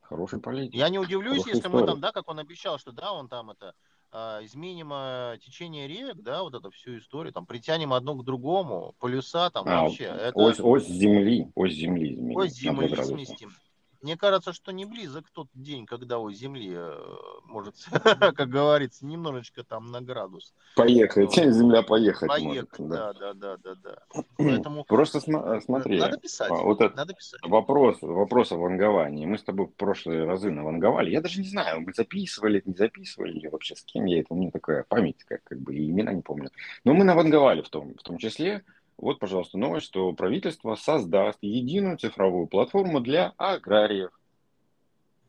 Хороший 0.00 0.40
политик. 0.40 0.74
Я 0.74 0.88
не 0.88 0.98
удивлюсь, 0.98 1.42
Хорошая 1.42 1.54
если 1.54 1.68
история. 1.68 1.82
мы 1.82 1.86
там, 1.86 2.00
да, 2.00 2.10
как 2.10 2.28
он 2.28 2.40
обещал, 2.40 2.78
что 2.78 2.90
да, 2.90 3.12
он 3.12 3.28
там 3.28 3.50
это 3.50 3.74
а, 4.10 4.44
изменим 4.44 4.90
а, 4.92 5.36
течение 5.38 5.86
рек, 5.86 6.16
да, 6.16 6.42
вот 6.42 6.54
эту 6.54 6.70
всю 6.72 6.98
историю, 6.98 7.32
там, 7.32 7.46
притянем 7.46 7.92
одно 7.92 8.16
к 8.16 8.24
другому, 8.24 8.96
полюса 8.98 9.50
там 9.50 9.68
а, 9.68 9.82
вообще. 9.82 10.04
Это... 10.04 10.32
Ось, 10.34 10.58
ось 10.58 10.88
земли, 10.88 11.52
ось 11.54 11.74
земли 11.74 12.14
изменим. 12.14 12.36
Ось 12.36 12.52
земли 12.54 12.88
сместим. 13.04 13.52
Мне 14.02 14.16
кажется, 14.16 14.52
что 14.52 14.72
не 14.72 14.86
близок 14.86 15.26
тот 15.30 15.48
день, 15.52 15.84
когда 15.84 16.18
у 16.18 16.30
Земли 16.30 16.72
э, 16.74 16.98
может, 17.44 17.74
как 17.92 18.48
говорится, 18.48 19.04
немножечко 19.04 19.62
там 19.62 19.86
на 19.86 20.00
градус. 20.00 20.54
Поехать, 20.74 21.36
Но... 21.36 21.50
Земля 21.50 21.82
поехать, 21.82 22.28
поехать 22.28 22.78
может. 22.78 22.90
Да, 22.90 23.12
да, 23.12 23.34
да, 23.34 23.56
да, 23.58 23.74
да. 23.74 24.22
Поэтому... 24.38 24.84
Просто 24.84 25.20
см- 25.20 25.56
э, 25.56 25.60
смотри. 25.60 25.98
Надо 25.98 26.16
писать. 26.16 26.50
А, 26.50 26.62
вот 26.62 26.80
надо 26.96 27.12
писать. 27.12 27.40
Вопрос, 27.42 27.98
вопрос 28.00 28.52
о 28.52 28.56
ванговании. 28.56 29.26
Мы 29.26 29.36
с 29.36 29.42
тобой 29.42 29.66
в 29.66 29.74
прошлые 29.74 30.24
разы 30.24 30.50
наванговали. 30.50 31.10
Я 31.10 31.20
даже 31.20 31.40
не 31.40 31.48
знаю, 31.48 31.82
мы 31.82 31.92
записывали, 31.92 32.62
не 32.64 32.74
записывали, 32.74 33.32
или 33.32 33.48
вообще 33.48 33.76
с 33.76 33.82
кем 33.82 34.06
я 34.06 34.20
это. 34.20 34.32
У 34.32 34.36
меня 34.36 34.50
такая 34.50 34.84
память, 34.88 35.22
как, 35.24 35.44
как 35.44 35.60
бы, 35.60 35.74
и 35.74 35.90
имена 35.90 36.12
не 36.12 36.22
помню. 36.22 36.50
Но 36.84 36.94
мы 36.94 37.04
наванговали 37.04 37.60
в 37.60 37.68
том, 37.68 37.94
в 37.94 38.02
том 38.02 38.18
числе. 38.18 38.64
Вот, 39.00 39.18
пожалуйста, 39.18 39.56
новость, 39.56 39.86
что 39.86 40.12
правительство 40.12 40.74
создаст 40.74 41.38
единую 41.40 41.96
цифровую 41.96 42.46
платформу 42.46 43.00
для 43.00 43.32
аграриев. 43.38 44.10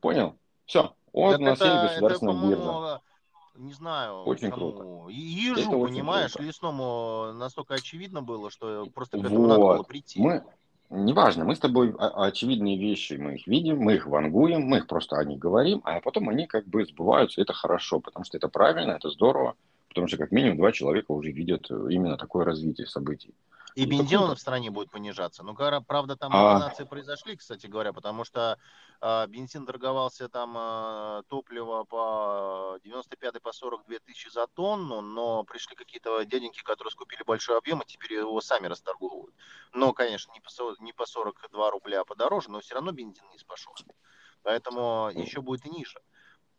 Понял? 0.02 0.36
Все. 0.66 0.94
Вот 1.14 1.32
так 1.32 1.40
у 1.40 1.44
нас 1.44 1.62
это, 1.62 1.72
есть 1.72 1.94
государственная 1.94 2.36
это, 2.36 2.48
биржа. 2.48 3.02
Не 3.56 3.74
знаю. 3.74 4.24
Очень 4.24 4.52
круто. 4.52 5.10
Ежу, 5.10 5.62
это 5.62 5.70
понимаешь, 5.70 6.34
круто. 6.34 6.48
лесному 6.48 7.32
настолько 7.34 7.76
очевидно 7.76 8.22
было, 8.22 8.50
что 8.50 8.88
просто 8.94 9.18
к 9.18 9.22
этому 9.22 9.42
вот. 9.42 9.48
надо 9.48 9.60
было 9.62 9.84
прийти. 9.84 10.22
Мы, 10.22 10.44
неважно, 10.90 11.46
мы 11.46 11.56
с 11.56 11.60
тобой 11.60 11.96
очевидные 11.98 12.78
вещи, 12.78 13.14
мы 13.14 13.36
их 13.36 13.48
видим, 13.48 13.78
мы 13.80 13.96
их 13.96 14.06
вангуем, 14.06 14.64
мы 14.64 14.78
их 14.80 14.88
просто 14.88 15.18
о 15.18 15.24
них 15.24 15.40
говорим, 15.40 15.82
а 15.86 16.02
потом 16.02 16.28
они 16.28 16.46
как 16.46 16.66
бы 16.68 16.84
сбываются, 16.86 17.42
это 17.42 17.54
хорошо, 17.54 18.02
потому 18.02 18.26
что 18.26 18.36
это 18.36 18.50
правильно, 18.50 18.92
это 18.92 19.10
здорово, 19.10 19.56
потому 19.88 20.08
что 20.08 20.18
как 20.18 20.32
минимум 20.32 20.58
два 20.58 20.74
человека 20.74 21.12
уже 21.12 21.32
видят 21.32 21.70
именно 21.70 22.18
такое 22.18 22.44
развитие 22.44 22.88
событий. 22.88 23.34
И 23.76 23.86
бензин 23.86 24.22
в 24.22 24.38
стране 24.38 24.70
будет 24.70 24.92
понижаться. 24.92 25.44
Ну, 25.44 25.56
правда, 25.56 26.16
там 26.16 26.32
а... 26.34 26.72
произошли, 26.90 27.36
кстати 27.36 27.68
говоря, 27.68 27.94
потому 27.94 28.24
что 28.24 28.58
э, 29.02 29.28
бензин 29.28 29.66
торговался 29.66 30.28
там 30.30 30.56
э, 30.58 31.24
топливо 31.30 31.84
по 31.86 32.78
95 32.84 33.42
по 33.42 33.54
42 33.54 34.00
тысячи 34.00 34.30
за 34.30 34.48
тонну, 34.48 35.02
но 35.02 35.44
пришли 35.44 35.76
какие-то 35.76 36.24
дяденьки, 36.26 36.62
которые 36.64 36.92
скупили 36.92 37.24
большой 37.24 37.58
объем, 37.58 37.80
и 37.80 37.86
теперь 37.86 38.14
его 38.14 38.42
сами 38.42 38.68
расторговывают. 38.68 39.36
Но, 39.74 39.94
конечно, 39.94 40.32
не 40.34 40.42
по, 40.42 40.50
не 40.84 40.94
по 40.94 41.06
42 41.06 41.72
рубля 41.72 42.04
подороже, 42.04 42.52
но 42.52 42.60
все 42.60 42.76
равно 42.76 42.92
бензин 42.92 43.24
не 43.32 43.38
пошел. 43.48 43.74
Поэтому 44.44 45.12
еще 45.14 45.42
будет 45.42 45.66
и 45.66 45.70
ниже. 45.70 46.00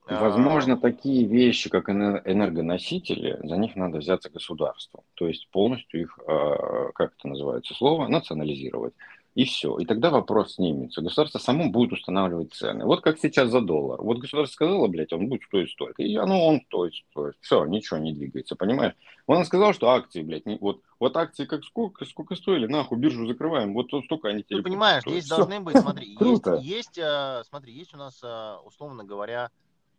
Возможно, 0.06 0.76
такие 0.76 1.24
вещи, 1.24 1.70
как 1.70 1.88
энергоносители, 1.88 3.38
за 3.42 3.56
них 3.56 3.76
надо 3.76 3.98
взяться 3.98 4.30
государству. 4.30 5.04
То 5.14 5.28
есть 5.28 5.48
полностью 5.50 6.02
их, 6.02 6.18
а, 6.26 6.90
как 6.92 7.14
это 7.18 7.28
называется 7.28 7.74
слово, 7.74 8.08
национализировать. 8.08 8.94
И 9.34 9.44
все. 9.44 9.78
И 9.78 9.86
тогда 9.86 10.10
вопрос 10.10 10.54
снимется. 10.54 11.00
Государство 11.00 11.38
само 11.38 11.70
будет 11.70 11.92
устанавливать 11.92 12.52
цены. 12.52 12.84
Вот 12.84 13.00
как 13.00 13.18
сейчас 13.18 13.48
за 13.48 13.62
доллар. 13.62 14.02
Вот 14.02 14.18
государство 14.18 14.52
сказало, 14.52 14.88
блядь, 14.88 15.12
он 15.14 15.28
будет 15.28 15.44
стоить 15.44 15.70
столько. 15.70 16.02
И 16.02 16.14
оно 16.16 16.46
он 16.46 16.60
стоит, 16.66 16.92
стоит. 17.10 17.36
Все, 17.40 17.64
ничего 17.64 17.98
не 17.98 18.12
двигается, 18.12 18.56
понимаешь? 18.56 18.92
Он 19.26 19.42
сказал, 19.46 19.72
что 19.72 19.88
акции, 19.88 20.22
блядь, 20.22 20.44
не, 20.44 20.58
вот, 20.58 20.82
вот 21.00 21.16
акции 21.16 21.46
как 21.46 21.64
сколько, 21.64 22.04
сколько 22.04 22.34
стоили, 22.34 22.66
нахуй, 22.66 22.98
биржу 22.98 23.26
закрываем, 23.26 23.72
вот 23.72 23.86
столько 23.86 24.28
они 24.28 24.42
теперь. 24.42 24.58
Ты 24.58 24.64
понимаешь, 24.64 25.00
стоят. 25.00 25.16
здесь 25.16 25.24
Все. 25.24 25.36
должны 25.36 25.60
быть, 25.60 25.78
смотри, 25.78 26.08
есть, 26.20 26.46
есть, 26.60 26.98
а, 26.98 27.42
смотри, 27.48 27.72
есть 27.72 27.94
у 27.94 27.96
нас, 27.96 28.20
а, 28.22 28.58
условно 28.66 29.02
говоря, 29.02 29.44
а, 29.46 29.50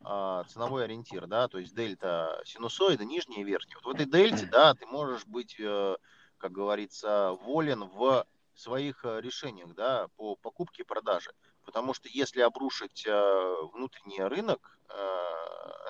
ценовой 0.04 0.84
ориентир, 0.86 1.28
да, 1.28 1.48
то 1.48 1.60
есть 1.60 1.74
дельта 1.74 2.42
синусоида, 2.46 3.06
нижняя 3.06 3.40
и 3.40 3.44
верхняя. 3.44 3.78
Вот 3.84 3.86
в 3.86 3.96
этой 3.96 4.06
дельте, 4.06 4.46
да, 4.46 4.74
ты 4.74 4.86
можешь 4.86 5.26
быть, 5.26 5.56
э, 5.60 5.96
как 6.38 6.52
говорится, 6.52 7.32
волен 7.44 7.86
в 7.86 8.26
своих 8.54 9.06
э, 9.06 9.22
решениях, 9.22 9.74
да, 9.76 10.10
по 10.18 10.36
покупке 10.36 10.84
и 10.84 10.86
продаже. 10.86 11.32
Потому 11.64 11.94
что 11.94 12.10
если 12.12 12.42
обрушить 12.42 13.06
э, 13.08 13.56
внутренний 13.74 14.22
рынок 14.22 14.78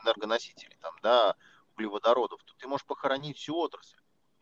энергоносителей, 0.02 0.78
там, 0.80 0.96
да, 1.02 1.36
углеводородов, 1.74 2.42
то 2.44 2.54
ты 2.58 2.68
можешь 2.68 2.86
похоронить 2.86 3.38
всю 3.38 3.58
отрасль. 3.58 3.98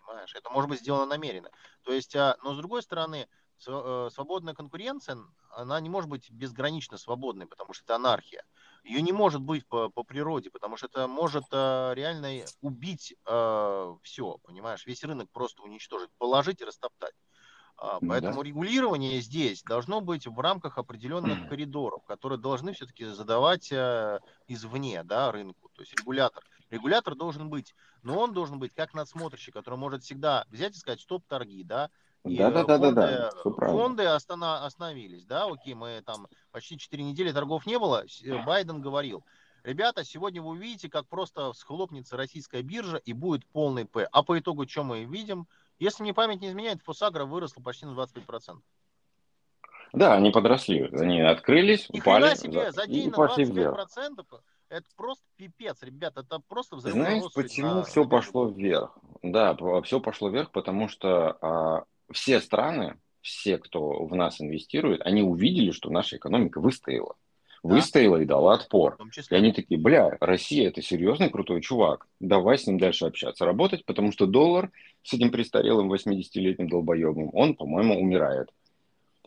Понимаешь? 0.06 0.36
Это 0.36 0.52
может 0.52 0.70
быть 0.70 0.82
сделано 0.82 1.08
намеренно. 1.08 1.50
То 1.82 1.94
есть, 1.94 2.16
а, 2.16 2.38
но 2.44 2.54
с 2.54 2.58
другой 2.58 2.84
стороны, 2.84 3.28
свободная 3.58 4.54
конкуренция, 4.54 5.18
она 5.52 5.80
не 5.80 5.90
может 5.90 6.10
быть 6.10 6.30
безгранично 6.30 6.98
свободной, 6.98 7.48
потому 7.48 7.74
что 7.74 7.84
это 7.86 7.96
анархия 7.96 8.44
ее 8.84 9.02
не 9.02 9.12
может 9.12 9.42
быть 9.42 9.66
по, 9.68 9.90
по 9.90 10.04
природе, 10.04 10.50
потому 10.50 10.78
что 10.78 10.88
это 10.88 11.08
может 11.08 11.46
э, 11.52 11.94
реально 11.96 12.46
убить 12.62 13.16
э, 13.26 13.96
все, 14.02 14.38
понимаешь, 14.44 14.86
весь 14.86 15.04
рынок 15.04 15.30
просто 15.32 15.62
уничтожить, 15.62 16.10
положить 16.18 16.62
и 16.62 16.66
растоптать. 16.66 17.14
А, 17.78 18.00
поэтому 18.00 18.44
да. 18.44 18.48
регулирование 18.48 19.20
здесь 19.22 19.64
должно 19.64 20.02
быть 20.02 20.28
в 20.28 20.40
рамках 20.40 20.78
определенных 20.78 21.50
коридоров, 21.50 22.04
которые 22.06 22.38
должны 22.38 22.74
все-таки 22.74 23.06
задавать 23.06 23.72
э, 23.72 24.20
извне 24.48 25.04
да, 25.04 25.32
рынку, 25.32 25.70
то 25.74 25.82
есть 25.82 26.00
регулятор. 26.00 26.44
Регулятор 26.70 27.16
должен 27.16 27.50
быть, 27.50 27.74
но 28.04 28.20
он 28.20 28.34
должен 28.34 28.60
быть 28.60 28.74
как 28.76 28.94
надсмотрщик, 28.94 29.56
который 29.56 29.80
может 29.80 30.04
всегда 30.04 30.46
взять 30.50 30.76
и 30.76 30.80
сказать 30.80 31.02
стоп-торги, 31.02 31.64
да, 31.64 31.90
да, 32.24 32.52
да, 32.52 32.64
да, 32.64 32.78
да, 32.78 32.92
да. 32.92 33.32
Фонды 33.44 34.06
остановились, 34.06 35.26
да, 35.26 35.46
окей, 35.46 35.74
мы 35.74 36.02
там 36.06 36.28
почти 36.52 36.78
4 36.78 37.04
недели 37.04 37.32
торгов 37.32 37.66
не 37.66 37.80
было. 37.80 38.06
Э, 38.24 38.44
Байден 38.46 38.82
говорил, 38.82 39.26
ребята, 39.64 40.04
сегодня 40.04 40.42
вы 40.42 40.50
увидите, 40.50 40.90
как 40.90 41.08
просто 41.08 41.52
схлопнется 41.54 42.18
российская 42.18 42.62
биржа 42.62 42.98
и 42.98 43.14
будет 43.14 43.46
полный 43.48 43.86
П. 43.86 44.08
А 44.12 44.24
по 44.24 44.38
итогу 44.38 44.68
что 44.68 44.84
мы 44.84 45.06
видим? 45.06 45.48
Если 45.80 46.04
мне 46.04 46.14
память 46.14 46.42
не 46.42 46.50
изменяет, 46.50 46.84
Фосагра 46.84 47.26
выросла 47.26 47.62
почти 47.62 47.86
на 47.88 48.00
25%. 48.00 48.60
Да, 49.94 50.14
они 50.14 50.32
подросли, 50.32 50.90
они 50.94 51.22
открылись, 51.22 51.88
и 51.92 52.00
упали. 52.00 52.36
себе, 52.36 52.72
за 52.72 52.88
день 52.88 53.10
на 53.10 53.16
25%, 53.16 54.26
это 54.70 54.86
просто 54.96 55.26
пипец, 55.36 55.82
ребят, 55.82 56.16
это 56.16 56.40
просто. 56.40 56.80
Знаешь, 56.80 57.24
почему 57.34 57.76
на... 57.76 57.84
все 57.84 58.08
пошло 58.08 58.48
вверх? 58.48 58.98
Да, 59.22 59.58
все 59.82 60.00
пошло 60.00 60.30
вверх, 60.30 60.52
потому 60.52 60.88
что 60.88 61.38
а, 61.42 61.84
все 62.14 62.42
страны, 62.42 62.98
все, 63.22 63.58
кто 63.58 64.06
в 64.06 64.16
нас 64.16 64.42
инвестирует, 64.42 65.02
они 65.02 65.24
увидели, 65.24 65.72
что 65.72 65.90
наша 65.90 66.18
экономика 66.18 66.60
выстояла. 66.60 67.16
Выстояла 67.64 68.18
да. 68.18 68.24
и 68.24 68.26
дала 68.26 68.54
отпор. 68.56 68.98
И 69.30 69.36
они 69.36 69.54
такие, 69.54 69.80
бля, 69.80 70.18
Россия 70.20 70.68
это 70.68 70.82
серьезный 70.82 71.30
крутой 71.30 71.62
чувак. 71.62 72.08
Давай 72.20 72.58
с 72.58 72.66
ним 72.66 72.80
дальше 72.80 73.06
общаться, 73.06 73.46
работать, 73.46 73.86
потому 73.86 74.12
что 74.12 74.26
доллар 74.26 74.72
с 75.04 75.14
этим 75.14 75.32
престарелым 75.32 75.92
80-летним 75.92 76.70
долбоебом, 76.70 77.30
он, 77.34 77.56
по-моему, 77.56 78.02
умирает. 78.02 78.50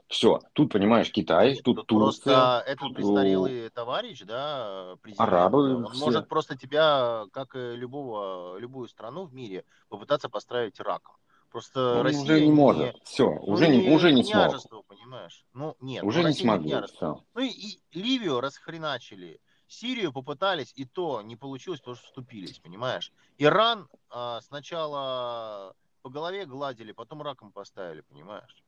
Все, 0.09 0.41
тут, 0.53 0.73
понимаешь, 0.73 1.11
Китай, 1.11 1.55
тут, 1.57 1.77
тут 1.77 1.87
Турция. 1.87 2.25
Просто 2.25 2.63
этот 2.67 2.89
тут... 2.89 2.97
престарелый 2.97 3.71
товарищ, 3.71 4.23
да, 4.23 4.97
президент, 5.01 5.29
Арабы 5.29 5.77
он 5.77 5.93
все. 5.93 6.05
может 6.05 6.29
просто 6.29 6.59
тебя, 6.59 7.25
как 7.33 7.57
и 7.57 7.75
любого, 7.75 8.59
любую 8.59 8.89
страну 8.89 9.25
в 9.25 9.35
мире, 9.35 9.65
попытаться 9.89 10.29
поставить 10.29 10.79
раком. 10.79 11.17
Просто 11.55 11.99
он 11.99 12.03
Россия 12.03 12.23
уже 12.23 12.41
не, 12.41 12.47
не 12.47 12.53
может. 12.53 12.97
Все, 13.05 13.31
ну, 13.31 13.43
уже 13.45 13.69
не, 13.69 13.89
уже 13.89 14.11
не 14.11 14.25
смог. 14.25 14.87
понимаешь? 14.89 15.47
Ну, 15.53 15.77
нет. 15.81 16.03
Уже 16.03 16.23
ну, 16.23 16.29
не 16.29 16.35
смогли. 16.35 16.73
Не 16.73 16.83
ну 17.01 17.41
и, 17.41 17.47
и 17.47 17.81
Ливию 17.93 18.41
расхреначили. 18.41 19.41
Сирию 19.69 20.13
попытались, 20.13 20.73
и 20.75 20.85
то 20.85 21.23
не 21.23 21.37
получилось, 21.37 21.79
потому 21.79 21.95
что 21.95 22.07
вступились, 22.07 22.59
понимаешь? 22.59 23.13
Иран 23.39 23.89
а, 24.11 24.41
сначала 24.41 25.77
по 26.03 26.11
голове 26.11 26.45
гладили, 26.45 26.91
потом 26.91 27.23
раком 27.23 27.53
поставили, 27.53 28.01
понимаешь? 28.01 28.65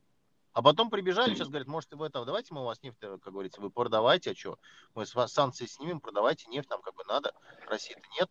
А 0.53 0.63
потом 0.63 0.89
прибежали, 0.89 1.35
сейчас 1.35 1.49
говорят, 1.49 1.67
может, 1.67 1.93
вы 1.93 2.07
это, 2.07 2.25
давайте 2.25 2.55
мы 2.55 2.61
у 2.61 2.67
вас 2.67 2.81
нефть, 2.85 3.01
как 3.01 3.33
говорится, 3.33 3.61
вы 3.61 3.71
продавайте, 3.71 4.31
а 4.31 4.37
что? 4.37 4.61
Мы 4.95 5.07
с 5.07 5.15
вас 5.17 5.33
санкции 5.33 5.67
снимем, 5.67 5.99
продавайте 5.99 6.47
нефть 6.51 6.71
нам 6.71 6.83
как 6.83 6.95
бы 6.95 7.03
надо. 7.09 7.33
России-то 7.67 8.09
нет. 8.17 8.31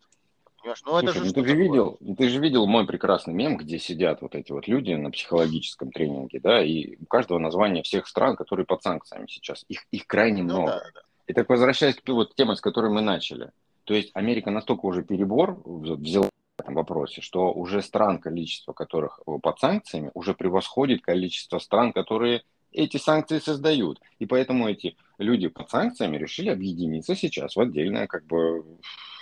Понимаешь? 0.66 0.82
Ну, 0.84 0.98
это 0.98 1.12
Слушай, 1.12 1.18
же 1.18 1.24
ну, 1.26 1.42
ты 1.42 1.48
же 1.48 1.56
видел, 1.56 1.98
ты 2.18 2.28
же 2.28 2.40
видел 2.40 2.66
мой 2.66 2.86
прекрасный 2.86 3.32
мем, 3.32 3.56
где 3.56 3.78
сидят 3.78 4.20
вот 4.20 4.34
эти 4.34 4.50
вот 4.50 4.66
люди 4.66 4.92
на 4.94 5.12
психологическом 5.12 5.92
тренинге, 5.92 6.40
да, 6.40 6.60
и 6.60 6.96
у 7.00 7.06
каждого 7.06 7.38
название 7.38 7.84
всех 7.84 8.08
стран, 8.08 8.34
которые 8.34 8.66
под 8.66 8.82
санкциями 8.82 9.26
сейчас. 9.28 9.64
Их, 9.68 9.86
их 9.92 10.08
крайне 10.08 10.42
ну, 10.42 10.54
много. 10.54 10.72
Да, 10.72 10.90
да. 10.94 11.00
И 11.28 11.32
так 11.34 11.48
возвращаясь 11.48 11.94
к 11.94 12.08
вот 12.08 12.34
теме, 12.34 12.56
с 12.56 12.60
которой 12.60 12.90
мы 12.90 13.00
начали. 13.00 13.52
То 13.84 13.94
есть 13.94 14.10
Америка 14.14 14.50
настолько 14.50 14.86
уже 14.86 15.04
перебор 15.04 15.60
взяла 15.64 16.30
в 16.58 16.60
этом 16.60 16.74
вопросе, 16.74 17.20
что 17.20 17.52
уже 17.52 17.80
стран, 17.80 18.18
количество 18.18 18.72
которых 18.72 19.20
под 19.42 19.60
санкциями, 19.60 20.10
уже 20.14 20.34
превосходит 20.34 21.00
количество 21.00 21.60
стран, 21.60 21.92
которые 21.92 22.42
эти 22.72 22.96
санкции 22.96 23.38
создают. 23.38 24.00
И 24.18 24.26
поэтому 24.26 24.68
эти 24.68 24.96
люди 25.18 25.46
под 25.46 25.70
санкциями 25.70 26.16
решили 26.16 26.48
объединиться 26.48 27.14
сейчас 27.14 27.54
в 27.54 27.60
отдельное 27.60 28.08
как 28.08 28.24
бы 28.26 28.64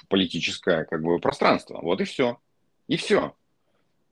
политическое 0.09 0.85
как 0.85 1.03
бы, 1.03 1.19
пространство. 1.19 1.81
Вот 1.81 2.01
и 2.01 2.05
все. 2.05 2.38
И 2.88 2.97
все. 2.97 3.35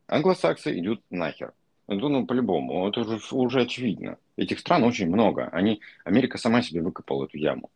Англосаксы 0.06 0.78
идут 0.78 1.02
нахер. 1.10 1.52
Ну, 1.88 2.08
ну 2.08 2.26
по-любому, 2.26 2.88
это 2.88 3.00
уже, 3.00 3.20
уже 3.32 3.62
очевидно. 3.62 4.18
Этих 4.36 4.60
стран 4.60 4.84
очень 4.84 5.08
много. 5.08 5.48
Они, 5.48 5.80
Америка 6.04 6.38
сама 6.38 6.62
себе 6.62 6.80
выкопала 6.80 7.24
эту 7.24 7.36
яму. 7.36 7.70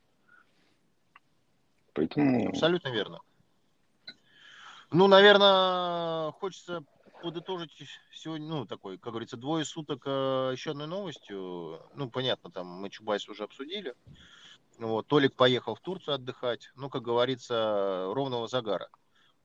Поэтому... 1.93 2.49
Абсолютно 2.49 2.89
верно. 2.89 3.21
Ну, 4.91 5.09
наверное, 5.09 6.31
хочется 6.33 6.85
подытожить 7.23 7.73
сегодня, 8.13 8.47
ну, 8.47 8.67
такой, 8.67 8.99
как 8.99 9.13
говорится, 9.13 9.37
двое 9.37 9.65
суток 9.65 10.03
э, 10.07 10.51
еще 10.53 10.71
одной 10.71 10.87
новостью. 10.87 11.81
Ну, 11.95 12.11
понятно, 12.11 12.51
там 12.51 12.67
мы 12.67 12.91
Чубайс 12.91 13.29
уже 13.29 13.45
обсудили. 13.45 13.95
Вот, 14.79 15.07
Толик 15.07 15.35
поехал 15.35 15.75
в 15.75 15.81
Турцию 15.81 16.15
отдыхать. 16.15 16.71
Ну, 16.75 16.91
как 16.91 17.03
говорится, 17.03 18.11
ровного 18.13 18.47
загара. 18.47 18.91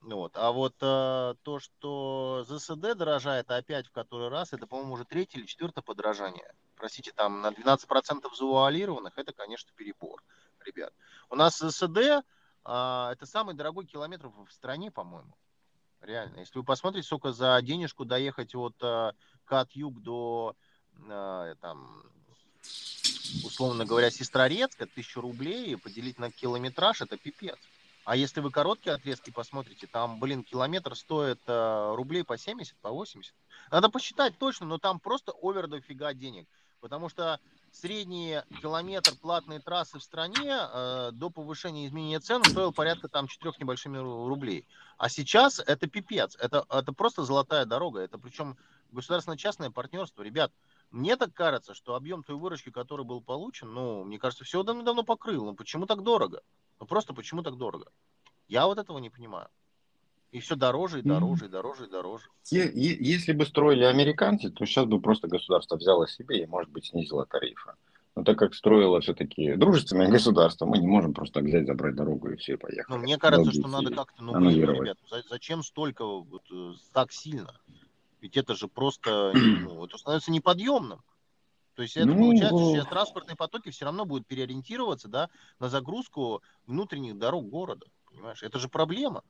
Вот. 0.02 0.36
А 0.36 0.50
вот 0.50 0.74
э, 0.80 1.34
то, 1.42 1.60
что 1.60 2.44
ЗСД 2.48 2.96
дорожает 2.96 3.50
опять 3.50 3.86
в 3.86 3.92
который 3.92 4.28
раз, 4.28 4.52
это, 4.52 4.66
по-моему, 4.66 4.94
уже 4.94 5.04
третье 5.04 5.38
или 5.38 5.46
четвертое 5.46 5.82
подорожание. 5.82 6.52
Простите, 6.74 7.12
там 7.12 7.40
на 7.40 7.50
12% 7.50 8.24
завуалированных, 8.34 9.16
это, 9.16 9.32
конечно, 9.32 9.70
перебор, 9.76 10.22
ребят. 10.66 10.92
У 11.30 11.36
нас 11.36 11.56
ЗСД 11.58 11.98
э, 11.98 12.22
это 12.64 13.26
самый 13.26 13.54
дорогой 13.54 13.86
километр 13.86 14.28
в 14.28 14.50
стране, 14.50 14.90
по-моему. 14.90 15.34
Реально. 16.00 16.40
Если 16.40 16.58
вы 16.58 16.64
посмотрите, 16.64 17.06
сколько 17.06 17.32
за 17.32 17.58
денежку 17.62 18.04
доехать 18.04 18.56
от 18.56 18.74
э, 18.82 19.12
Кат-Юг 19.44 20.02
до, 20.02 20.56
э, 21.08 21.54
там, 21.60 22.02
условно 23.44 23.84
говоря, 23.84 24.10
Сестрорецка, 24.10 24.86
тысячу 24.86 25.20
рублей, 25.20 25.76
поделить 25.76 26.18
на 26.18 26.30
километраж, 26.30 27.00
это 27.00 27.16
пипец. 27.16 27.58
А 28.04 28.16
если 28.16 28.40
вы 28.40 28.50
короткие 28.50 28.94
отрезки 28.94 29.30
посмотрите, 29.30 29.86
там, 29.86 30.18
блин, 30.18 30.42
километр 30.42 30.96
стоит 30.96 31.40
э, 31.46 31.94
рублей 31.94 32.24
по 32.24 32.36
70, 32.36 32.74
по 32.78 32.90
80. 32.90 33.32
Надо 33.70 33.88
посчитать 33.90 34.36
точно, 34.38 34.66
но 34.66 34.78
там 34.78 34.98
просто 34.98 35.32
овер 35.40 35.68
дофига 35.68 36.12
денег. 36.12 36.48
Потому 36.80 37.08
что 37.08 37.38
средний 37.70 38.40
километр 38.60 39.14
платной 39.14 39.60
трассы 39.60 40.00
в 40.00 40.02
стране 40.02 40.52
э, 40.52 41.10
до 41.12 41.30
повышения 41.30 41.86
изменения 41.86 42.18
цен 42.18 42.42
стоил 42.42 42.72
порядка 42.72 43.06
там 43.06 43.28
4 43.28 43.54
небольшими 43.60 43.98
рублей. 43.98 44.66
А 44.98 45.08
сейчас 45.08 45.60
это 45.60 45.86
пипец. 45.86 46.36
Это, 46.40 46.66
это 46.68 46.92
просто 46.92 47.22
золотая 47.22 47.66
дорога. 47.66 48.00
Это 48.00 48.18
причем 48.18 48.56
государственно-частное 48.90 49.70
партнерство. 49.70 50.22
Ребят, 50.22 50.52
мне 50.92 51.16
так 51.16 51.32
кажется, 51.32 51.74
что 51.74 51.94
объем 51.94 52.22
той 52.22 52.36
выручки, 52.36 52.70
который 52.70 53.04
был 53.04 53.20
получен, 53.20 53.72
ну, 53.72 54.04
мне 54.04 54.18
кажется, 54.18 54.44
все 54.44 54.62
давно-давно 54.62 55.02
покрыл. 55.02 55.46
Ну, 55.46 55.54
почему 55.54 55.86
так 55.86 56.02
дорого? 56.02 56.42
Ну 56.78 56.86
просто 56.86 57.14
почему 57.14 57.42
так 57.42 57.56
дорого? 57.56 57.90
Я 58.48 58.66
вот 58.66 58.78
этого 58.78 58.98
не 58.98 59.10
понимаю. 59.10 59.48
И 60.32 60.40
все 60.40 60.56
дороже, 60.56 61.00
и 61.00 61.02
дороже, 61.02 61.46
и 61.46 61.48
дороже, 61.48 61.86
и 61.86 61.90
дороже. 61.90 62.28
Если 62.50 63.32
бы 63.32 63.44
строили 63.44 63.84
американцы, 63.84 64.50
то 64.50 64.64
сейчас 64.64 64.86
бы 64.86 65.00
просто 65.00 65.28
государство 65.28 65.76
взяло 65.76 66.08
себе 66.08 66.42
и, 66.42 66.46
может 66.46 66.70
быть, 66.70 66.86
снизило 66.86 67.26
тарифы. 67.26 67.72
Но 68.14 68.24
так 68.24 68.38
как 68.38 68.54
строило 68.54 69.00
все-таки 69.00 69.54
дружественное 69.54 70.10
государство, 70.10 70.66
мы 70.66 70.78
не 70.78 70.86
можем 70.86 71.14
просто 71.14 71.40
взять, 71.40 71.66
забрать 71.66 71.94
дорогу 71.94 72.30
и 72.30 72.36
все, 72.36 72.58
поехать. 72.58 72.88
Ну, 72.90 72.98
мне 72.98 73.16
кажется, 73.16 73.52
что 73.52 73.68
надо 73.68 73.94
как-то, 73.94 74.22
ну, 74.22 74.50
ребят, 74.50 74.98
зачем 75.30 75.62
столько, 75.62 76.04
вот, 76.04 76.42
э, 76.50 76.72
так 76.92 77.12
сильно? 77.12 77.54
Ведь 78.22 78.36
это 78.36 78.54
же 78.54 78.68
просто, 78.68 79.32
ну, 79.34 79.84
это 79.84 79.98
становится 79.98 80.30
неподъемным. 80.30 81.02
То 81.74 81.82
есть 81.82 81.96
это 81.96 82.06
ну, 82.06 82.16
получается, 82.16 82.58
что 82.58 82.72
сейчас 82.72 82.86
транспортные 82.86 83.36
потоки 83.36 83.70
все 83.70 83.84
равно 83.84 84.04
будут 84.04 84.26
переориентироваться 84.26 85.08
да, 85.08 85.28
на 85.58 85.68
загрузку 85.68 86.42
внутренних 86.66 87.18
дорог 87.18 87.48
города. 87.48 87.86
Понимаешь? 88.06 88.42
Это 88.42 88.58
же 88.58 88.68
проблема. 88.68 89.24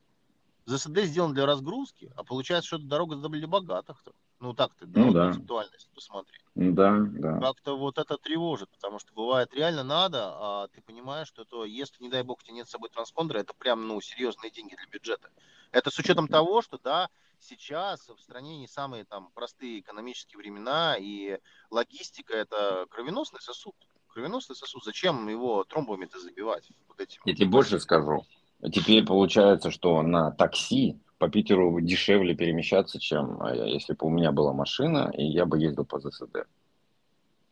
ЗСД 0.67 1.03
сделан 1.03 1.35
для 1.35 1.47
разгрузки, 1.47 2.13
а 2.17 2.23
получается, 2.23 2.69
что 2.69 2.77
это 2.77 2.87
дорога 2.87 3.17
для 3.17 3.49
богатых. 3.49 4.03
-то. 4.05 4.13
Ну 4.41 4.55
так-то, 4.55 4.87
да, 4.87 5.01
ну, 5.01 5.13
да. 5.13 5.27
концептуальность 5.27 5.89
посмотри. 5.95 6.39
Да, 6.57 6.99
да. 6.99 7.39
Как-то 7.39 7.77
вот 7.79 7.99
это 7.99 8.19
тревожит, 8.19 8.69
потому 8.71 8.99
что 8.99 9.13
бывает 9.15 9.55
реально 9.55 9.85
надо, 9.85 10.33
а 10.35 10.69
ты 10.69 10.83
понимаешь, 10.83 11.29
что 11.29 11.43
это, 11.43 11.65
если, 11.65 12.03
не 12.03 12.11
дай 12.11 12.23
бог, 12.25 12.41
у 12.41 12.43
тебя 12.43 12.55
нет 12.55 12.67
с 12.67 12.71
собой 12.71 12.91
транспондера, 12.91 13.39
это 13.39 13.55
прям, 13.55 13.87
ну, 13.87 14.01
серьезные 14.01 14.51
деньги 14.51 14.75
для 14.75 14.87
бюджета. 14.87 15.31
Это 15.71 15.91
с 15.91 15.99
учетом 15.99 16.27
того, 16.29 16.61
что, 16.61 16.79
да, 16.79 17.09
сейчас 17.43 18.09
в 18.09 18.19
стране 18.21 18.59
не 18.59 18.69
самые 18.69 19.05
там 19.05 19.31
простые 19.35 19.81
экономические 19.81 20.39
времена, 20.39 20.97
и 20.99 21.39
логистика 21.71 22.35
это 22.35 22.87
кровеносный 22.91 23.41
сосуд. 23.41 23.75
Кровеносный 24.09 24.57
сосуд. 24.57 24.85
Зачем 24.85 25.29
его 25.29 25.65
тромбами-то 25.65 26.21
забивать? 26.21 26.69
Вот 26.89 27.01
этим? 27.01 27.23
Я 27.25 27.35
тебе 27.35 27.49
больше 27.49 27.81
скажу. 27.81 28.25
Теперь 28.73 29.05
получается, 29.05 29.71
что 29.71 30.03
на 30.03 30.31
такси 30.31 31.01
по 31.19 31.29
Питеру 31.29 31.81
дешевле 31.81 32.35
перемещаться, 32.35 33.01
чем 33.01 33.41
а, 33.41 33.55
если 33.55 33.95
бы 33.95 34.07
у 34.07 34.11
меня 34.11 34.33
была 34.33 34.53
машина, 34.53 35.13
и 35.17 35.25
я 35.25 35.47
бы 35.47 35.59
ездил 35.59 35.85
по 35.85 36.01
ЗСД. 36.01 36.47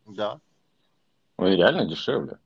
Да. 0.07 0.40
Ну 1.38 1.46
и 1.46 1.57
реально 1.57 1.87
дешевле. 1.87 2.38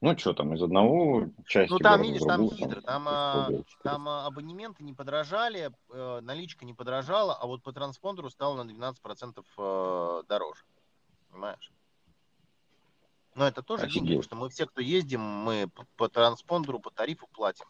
Ну, 0.00 0.16
что 0.16 0.32
там, 0.32 0.54
из 0.54 0.62
одного 0.62 1.28
части 1.46 1.70
Ну, 1.70 1.78
там, 1.78 2.00
видишь, 2.00 2.22
там 2.22 2.50
хитро. 2.50 2.80
Там, 2.80 3.04
там, 3.04 3.64
там 3.82 4.08
абонементы 4.08 4.82
не 4.82 4.94
подорожали, 4.94 5.70
э, 5.90 6.20
наличка 6.22 6.64
не 6.64 6.72
подорожала, 6.72 7.34
а 7.34 7.46
вот 7.46 7.62
по 7.62 7.72
транспондеру 7.72 8.30
стало 8.30 8.62
на 8.62 8.70
12% 8.70 9.44
э, 9.58 10.22
дороже. 10.26 10.64
Понимаешь? 11.30 11.70
Но 13.34 13.46
это 13.46 13.62
тоже 13.62 13.84
Офигеть. 13.84 13.94
деньги, 13.94 14.08
потому 14.08 14.22
что 14.22 14.36
мы 14.36 14.48
все, 14.48 14.66
кто 14.66 14.80
ездим, 14.80 15.20
мы 15.20 15.68
по 15.96 16.08
транспондеру, 16.08 16.80
по 16.80 16.90
тарифу 16.90 17.26
платим. 17.26 17.66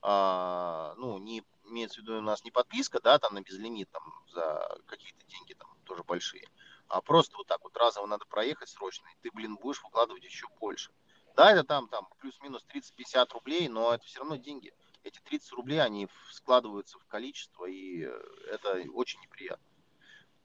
А, 0.00 0.94
ну, 0.96 1.18
не 1.18 1.42
имеется 1.64 2.00
в 2.00 2.04
виду 2.04 2.18
у 2.18 2.22
нас 2.22 2.44
не 2.44 2.50
подписка, 2.50 3.00
да, 3.00 3.18
там 3.18 3.34
на 3.34 3.42
безлимит, 3.42 3.90
там 3.90 4.02
за 4.28 4.78
какие-то 4.86 5.24
деньги 5.26 5.54
там 5.54 5.68
тоже 5.84 6.04
большие, 6.04 6.46
а 6.88 7.00
просто 7.00 7.36
вот 7.36 7.46
так 7.46 7.62
вот 7.64 7.76
разово 7.76 8.06
надо 8.06 8.24
проехать 8.26 8.68
срочно, 8.68 9.06
и 9.08 9.22
ты, 9.22 9.30
блин, 9.34 9.56
будешь 9.56 9.82
выкладывать 9.82 10.24
еще 10.24 10.46
больше. 10.60 10.92
Да, 11.36 11.52
это 11.52 11.64
там, 11.64 11.88
там 11.88 12.08
плюс-минус 12.18 12.64
30-50 12.74 13.28
рублей, 13.34 13.68
но 13.68 13.92
это 13.92 14.04
все 14.04 14.20
равно 14.20 14.36
деньги. 14.36 14.72
Эти 15.04 15.20
30 15.20 15.52
рублей, 15.52 15.80
они 15.82 16.08
складываются 16.32 16.98
в 16.98 17.04
количество, 17.06 17.66
и 17.66 18.04
э, 18.04 18.10
это 18.52 18.82
очень 18.92 19.20
неприятно. 19.20 19.64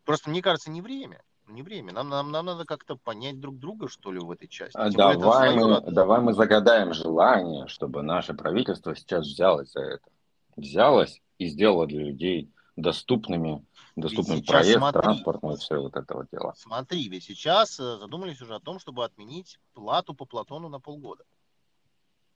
Просто, 0.06 0.30
мне 0.30 0.42
кажется, 0.42 0.70
не 0.70 0.82
время. 0.82 1.24
Не 1.48 1.64
время. 1.64 1.94
Нам, 1.94 2.10
нам, 2.10 2.32
нам 2.32 2.46
надо 2.46 2.66
как-то 2.66 2.96
понять 2.96 3.40
друг 3.40 3.58
друга, 3.58 3.88
что 3.88 4.12
ли, 4.12 4.20
в 4.20 4.30
этой 4.30 4.48
части. 4.48 4.78
А 4.78 4.92
давай, 4.92 5.56
мы, 5.56 5.82
давай 5.82 6.22
мы 6.22 6.34
загадаем 6.34 6.94
желание, 6.94 7.68
чтобы 7.68 8.04
наше 8.04 8.34
правительство 8.34 8.96
сейчас 8.96 9.26
взялось 9.26 9.72
за 9.72 9.82
это. 9.82 10.10
Взялось 10.56 11.22
и 11.38 11.48
сделало 11.48 11.88
для 11.88 12.04
людей 12.04 12.52
доступными 12.82 13.66
доступный 13.96 14.44
проезд, 14.44 14.78
смотри, 14.78 15.02
транспортный, 15.02 15.58
все 15.58 15.78
вот 15.78 15.96
это 15.96 16.16
вот 16.16 16.28
дело. 16.32 16.54
Смотри, 16.58 17.08
ведь 17.10 17.24
сейчас 17.24 17.80
э, 17.80 17.98
задумались 17.98 18.42
уже 18.42 18.56
о 18.56 18.60
том, 18.60 18.80
чтобы 18.80 19.06
отменить 19.06 19.60
плату 19.74 20.14
по 20.14 20.26
Платону 20.26 20.70
на 20.70 20.80
полгода. 20.80 21.26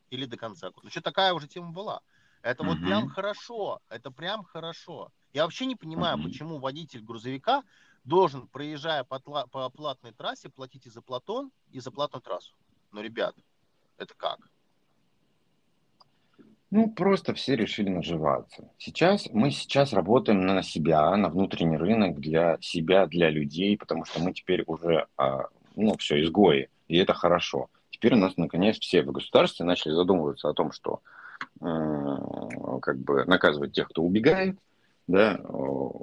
Или 0.09 0.25
до 0.25 0.37
конца 0.37 0.69
года. 0.69 0.81
Ну, 0.83 0.89
что 0.89 1.01
такая 1.01 1.33
уже 1.33 1.47
тема 1.47 1.71
была. 1.71 2.01
Это 2.41 2.63
угу. 2.63 2.71
вот 2.71 2.79
прям 2.81 3.09
хорошо. 3.09 3.79
Это 3.89 4.11
прям 4.11 4.43
хорошо. 4.43 5.11
Я 5.33 5.43
вообще 5.43 5.65
не 5.65 5.75
понимаю, 5.75 6.17
угу. 6.17 6.25
почему 6.25 6.59
водитель 6.59 7.01
грузовика 7.01 7.63
должен, 8.03 8.47
проезжая 8.47 9.03
по, 9.03 9.19
по 9.19 9.69
платной 9.69 10.13
трассе, 10.13 10.49
платить 10.49 10.85
и 10.85 10.89
за 10.89 11.01
Платон, 11.01 11.51
и 11.71 11.79
за 11.79 11.91
платную 11.91 12.21
трассу. 12.21 12.53
Ну, 12.91 13.01
ребят, 13.01 13.35
это 13.97 14.13
как? 14.15 14.39
Ну, 16.75 16.89
просто 16.89 17.33
все 17.33 17.55
решили 17.55 17.87
наживаться. 17.87 18.69
Сейчас 18.77 19.29
мы 19.31 19.49
сейчас 19.49 19.93
работаем 19.93 20.45
на 20.45 20.61
себя, 20.61 21.15
на 21.15 21.29
внутренний 21.29 21.77
рынок 21.77 22.19
для 22.19 22.57
себя, 22.59 23.07
для 23.07 23.29
людей, 23.29 23.77
потому 23.77 24.03
что 24.03 24.21
мы 24.21 24.33
теперь 24.33 24.61
уже, 24.67 25.07
а, 25.15 25.45
ну, 25.77 25.95
все, 25.95 26.21
изгои, 26.21 26.67
и 26.89 26.97
это 26.97 27.13
хорошо. 27.13 27.69
Теперь 27.91 28.15
у 28.15 28.17
нас, 28.17 28.35
наконец, 28.35 28.77
все 28.77 29.03
в 29.03 29.13
государстве 29.13 29.65
начали 29.65 29.93
задумываться 29.93 30.49
о 30.49 30.53
том, 30.53 30.73
что 30.73 30.99
как 31.61 32.97
бы 32.97 33.23
наказывать 33.23 33.71
тех, 33.71 33.87
кто 33.87 34.03
убегает, 34.03 34.57
да, 35.07 35.39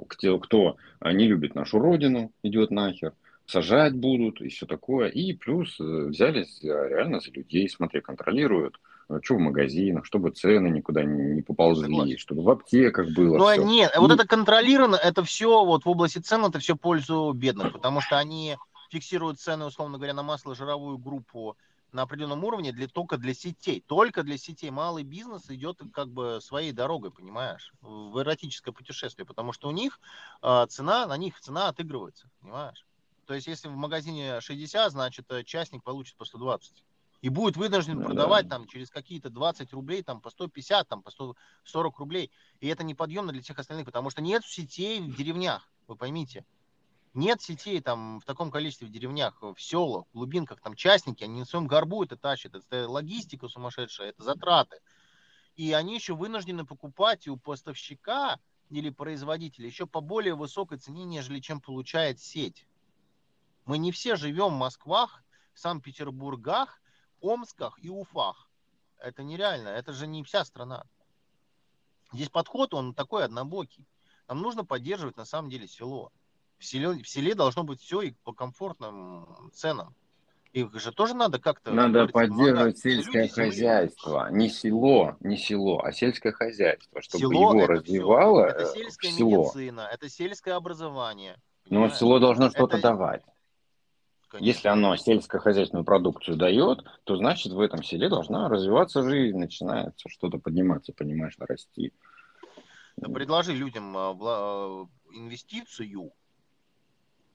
кто, 0.07 0.39
кто 0.39 0.77
не 1.05 1.27
любит 1.27 1.53
нашу 1.53 1.77
родину, 1.77 2.31
идет 2.41 2.71
нахер, 2.71 3.13
сажать 3.45 3.93
будут 3.93 4.41
и 4.41 4.49
все 4.49 4.65
такое. 4.65 5.09
И 5.09 5.33
плюс 5.33 5.79
э, 5.79 5.83
взялись 5.83 6.63
реально 6.63 7.19
за 7.19 7.29
людей, 7.29 7.69
смотри, 7.69 8.01
контролируют, 8.01 8.79
что 9.21 9.35
в 9.35 9.39
магазинах, 9.39 10.05
чтобы 10.05 10.31
цены 10.31 10.67
никуда 10.67 11.03
не, 11.03 11.35
не 11.35 11.41
поползли, 11.41 11.95
Согласен. 11.95 12.17
чтобы 12.17 12.43
в 12.43 12.49
аптеках 12.49 13.13
было. 13.13 13.37
Ну, 13.37 13.51
все. 13.51 13.63
нет, 13.63 13.91
и... 13.95 13.99
вот 13.99 14.11
это 14.11 14.27
контролировано, 14.27 14.95
это 14.95 15.23
все 15.23 15.65
вот 15.65 15.85
в 15.85 15.89
области 15.89 16.19
цен, 16.19 16.45
это 16.45 16.59
все 16.59 16.75
пользу 16.75 17.31
бедных, 17.33 17.73
потому 17.73 18.01
что 18.01 18.17
они 18.17 18.57
фиксируют 18.89 19.39
цены, 19.39 19.65
условно 19.65 19.97
говоря, 19.97 20.13
на 20.13 20.23
масло 20.23 20.55
жировую 20.55 20.97
группу 20.97 21.57
на 21.91 22.03
определенном 22.03 22.43
уровне 22.43 22.71
для, 22.71 22.87
только 22.87 23.17
для 23.17 23.33
сетей. 23.33 23.83
Только 23.85 24.23
для 24.23 24.37
сетей. 24.37 24.71
Малый 24.71 25.03
бизнес 25.03 25.49
идет 25.49 25.79
как 25.93 26.09
бы 26.09 26.39
своей 26.41 26.71
дорогой, 26.71 27.11
понимаешь, 27.11 27.71
в 27.81 28.19
эротическое 28.19 28.73
путешествие, 28.73 29.25
потому 29.25 29.53
что 29.53 29.69
у 29.69 29.71
них 29.71 29.99
э, 30.41 30.65
цена, 30.69 31.05
на 31.05 31.17
них 31.17 31.39
цена 31.39 31.67
отыгрывается, 31.67 32.29
понимаешь. 32.41 32.85
То 33.25 33.35
есть, 33.35 33.47
если 33.47 33.67
в 33.67 33.75
магазине 33.75 34.41
60, 34.41 34.91
значит, 34.91 35.31
э, 35.31 35.43
частник 35.43 35.83
получит 35.83 36.15
по 36.17 36.25
120 36.25 36.83
и 37.23 37.29
будет 37.29 37.55
вынужден 37.55 37.99
ну, 37.99 38.05
продавать 38.05 38.49
да. 38.49 38.57
там 38.57 38.67
через 38.67 38.89
какие-то 38.89 39.29
20 39.29 39.71
рублей, 39.71 40.03
там 40.03 40.19
по 40.19 40.29
150, 40.29 40.89
там 40.89 41.01
по 41.01 41.09
140 41.09 41.97
рублей. 41.99 42.29
И 42.59 42.67
это 42.67 42.83
неподъемно 42.83 43.31
для 43.31 43.41
всех 43.41 43.57
остальных, 43.57 43.85
потому 43.85 44.09
что 44.09 44.21
нет 44.21 44.43
сетей 44.45 44.99
в 44.99 45.15
деревнях, 45.15 45.69
вы 45.87 45.95
поймите. 45.95 46.45
Нет 47.13 47.41
сетей 47.41 47.79
там 47.79 48.19
в 48.19 48.25
таком 48.25 48.51
количестве 48.51 48.87
в 48.87 48.91
деревнях, 48.91 49.41
в 49.41 49.55
селах, 49.57 50.03
в 50.11 50.17
глубинках, 50.17 50.59
там 50.59 50.75
частники, 50.75 51.23
они 51.23 51.39
на 51.39 51.45
своем 51.45 51.65
горбу 51.65 52.03
это 52.03 52.17
тащат, 52.17 52.55
это 52.55 52.89
логистика 52.89 53.47
сумасшедшая, 53.47 54.09
это 54.09 54.21
затраты. 54.21 54.81
И 55.55 55.71
они 55.71 55.95
еще 55.95 56.15
вынуждены 56.15 56.65
покупать 56.65 57.29
у 57.29 57.37
поставщика 57.37 58.37
или 58.69 58.89
производитель 58.89 59.65
еще 59.65 59.87
по 59.87 60.01
более 60.01 60.35
высокой 60.35 60.77
цене, 60.77 61.05
нежели 61.05 61.39
чем 61.39 61.61
получает 61.61 62.19
сеть. 62.19 62.67
Мы 63.63 63.77
не 63.77 63.93
все 63.93 64.17
живем 64.17 64.49
в 64.49 64.57
Москвах, 64.57 65.23
Санкт-Петербургах, 65.53 66.81
Омсках 67.23 67.79
и 67.81 67.89
Уфах. 67.89 68.49
Это 68.99 69.23
нереально, 69.23 69.69
это 69.69 69.93
же 69.93 70.07
не 70.07 70.23
вся 70.23 70.45
страна. 70.45 70.85
Здесь 72.11 72.29
подход, 72.29 72.73
он 72.73 72.93
такой 72.93 73.25
однобокий. 73.25 73.85
Нам 74.27 74.41
нужно 74.41 74.63
поддерживать 74.63 75.17
на 75.17 75.25
самом 75.25 75.49
деле 75.49 75.67
село. 75.67 76.11
В 76.57 76.65
селе, 76.65 76.89
в 77.03 77.07
селе 77.07 77.35
должно 77.35 77.63
быть 77.63 77.81
все 77.81 78.01
и 78.01 78.11
по 78.23 78.33
комфортным 78.33 79.51
ценам. 79.53 79.95
Их 80.53 80.71
же 80.79 80.91
тоже 80.91 81.15
надо 81.15 81.39
как-то... 81.39 81.71
Надо 81.71 82.07
поддерживать 82.07 82.77
сельское 82.77 83.27
хозяйство. 83.27 84.29
Не 84.31 84.49
село, 84.49 85.17
не 85.19 85.35
село, 85.35 85.81
а 85.83 85.91
сельское 85.91 86.31
хозяйство, 86.31 87.01
чтобы 87.01 87.21
село 87.21 87.55
его 87.55 87.65
развивало 87.65 88.49
все. 88.49 88.57
Это 88.57 88.65
сельская 88.73 89.11
село. 89.11 89.43
медицина, 89.43 89.89
это 89.91 90.09
сельское 90.09 90.53
образование. 90.53 91.41
Но 91.65 91.69
понимаешь? 91.69 91.95
село 91.95 92.19
должно 92.19 92.51
что-то 92.51 92.77
это... 92.77 92.89
давать. 92.89 93.23
Конечно. 94.33 94.47
Если 94.47 94.67
оно 94.67 94.95
сельскохозяйственную 94.95 95.85
продукцию 95.85 96.37
дает, 96.37 96.83
то 97.03 97.15
значит 97.17 97.53
в 97.53 97.59
этом 97.59 97.83
селе 97.83 98.09
должна 98.09 98.49
развиваться 98.49 99.03
жизнь, 99.03 99.37
начинается 99.37 100.09
что-то 100.09 100.39
подниматься, 100.39 100.91
понимаешь, 100.91 101.35
расти. 101.37 101.93
Предложи 102.95 103.53
людям 103.53 103.95
а, 103.95 104.17
а, 104.19 104.87
инвестицию, 105.11 106.13